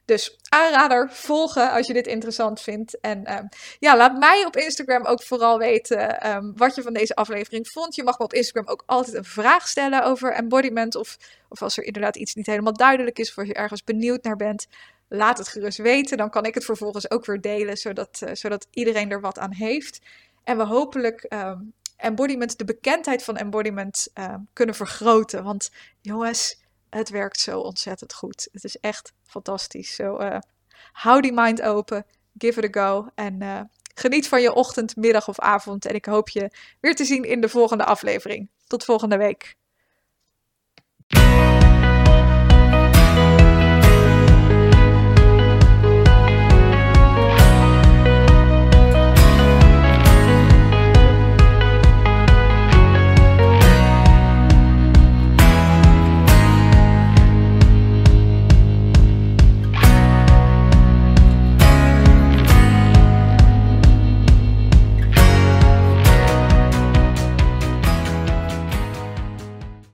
dus 0.06 0.38
aanrader, 0.50 1.10
volgen 1.12 1.72
als 1.72 1.88
je 1.88 1.94
dit 1.94 2.08
interessant 2.08 2.62
vindt. 2.62 3.00
En 3.00 3.38
um, 3.38 3.50
ja, 3.80 3.98
laat 3.98 4.18
mij 4.18 4.46
op 4.46 4.56
Instagram 4.56 5.06
ook 5.06 5.24
vooral 5.24 5.58
weten 5.58 6.30
um, 6.36 6.54
wat 6.56 6.76
je 6.76 6.82
van 6.82 6.94
deze 6.94 7.16
aflevering 7.16 7.68
vond. 7.68 7.96
Je 7.96 8.04
mag 8.04 8.18
me 8.18 8.24
op 8.24 8.34
Instagram 8.34 8.68
ook 8.68 8.84
altijd 8.86 9.16
een 9.16 9.26
vraag 9.26 9.68
stellen 9.68 10.04
over 10.04 10.34
embodiment. 10.34 10.96
Of, 10.96 11.18
of 11.50 11.62
als 11.62 11.78
er 11.78 11.84
inderdaad 11.84 12.16
iets 12.16 12.36
niet 12.36 12.46
helemaal 12.46 12.74
duidelijk 12.74 13.20
is, 13.20 13.30
of 13.30 13.38
als 13.38 13.48
je 13.48 13.54
ergens 13.54 13.84
benieuwd 13.84 14.24
naar 14.24 14.36
bent. 14.36 14.68
Laat 15.08 15.38
het 15.38 15.48
gerust 15.48 15.78
weten. 15.78 16.18
Dan 16.18 16.30
kan 16.30 16.46
ik 16.46 16.54
het 16.54 16.66
vervolgens 16.66 17.12
ook 17.12 17.26
weer 17.26 17.42
delen, 17.42 17.78
zodat, 17.78 18.22
uh, 18.24 18.34
zodat 18.34 18.68
iedereen 18.72 19.12
er 19.12 19.22
wat 19.22 19.40
aan 19.40 19.54
heeft. 19.54 20.02
En 20.44 20.58
we 20.58 20.66
hopelijk 20.66 21.26
um, 21.30 21.74
embodiment, 21.98 22.58
de 22.58 22.66
bekendheid 22.66 23.24
van 23.24 23.38
embodiment 23.38 24.08
kunnen 24.54 24.76
vergroten. 24.76 25.44
Want 25.44 25.72
jongens 26.02 26.64
het 26.96 27.10
werkt 27.10 27.40
zo 27.40 27.60
ontzettend 27.60 28.14
goed. 28.14 28.48
Het 28.52 28.64
is 28.64 28.80
echt 28.80 29.14
fantastisch. 29.24 29.96
Zo, 29.96 30.20
uh, 30.20 30.38
hou 30.92 31.22
die 31.22 31.34
mind 31.34 31.62
open. 31.62 32.06
Give 32.38 32.62
it 32.62 32.76
a 32.78 32.82
go. 32.82 33.10
En 33.16 33.42
uh, 33.42 33.62
geniet 33.96 34.28
van 34.28 34.42
je 34.42 34.54
ochtend, 34.54 34.96
middag 34.96 35.28
of 35.28 35.40
avond. 35.40 35.86
En 35.86 35.96
ik 35.96 36.06
hoop 36.06 36.30
je 36.30 36.52
weer 36.80 36.96
te 36.96 37.06
zien 37.06 37.24
in 37.24 37.42
de 37.42 37.50
volgende 37.50 37.86
aflevering. 37.86 38.50
Tot 38.68 38.84
volgende 38.84 39.18
week. 39.18 39.56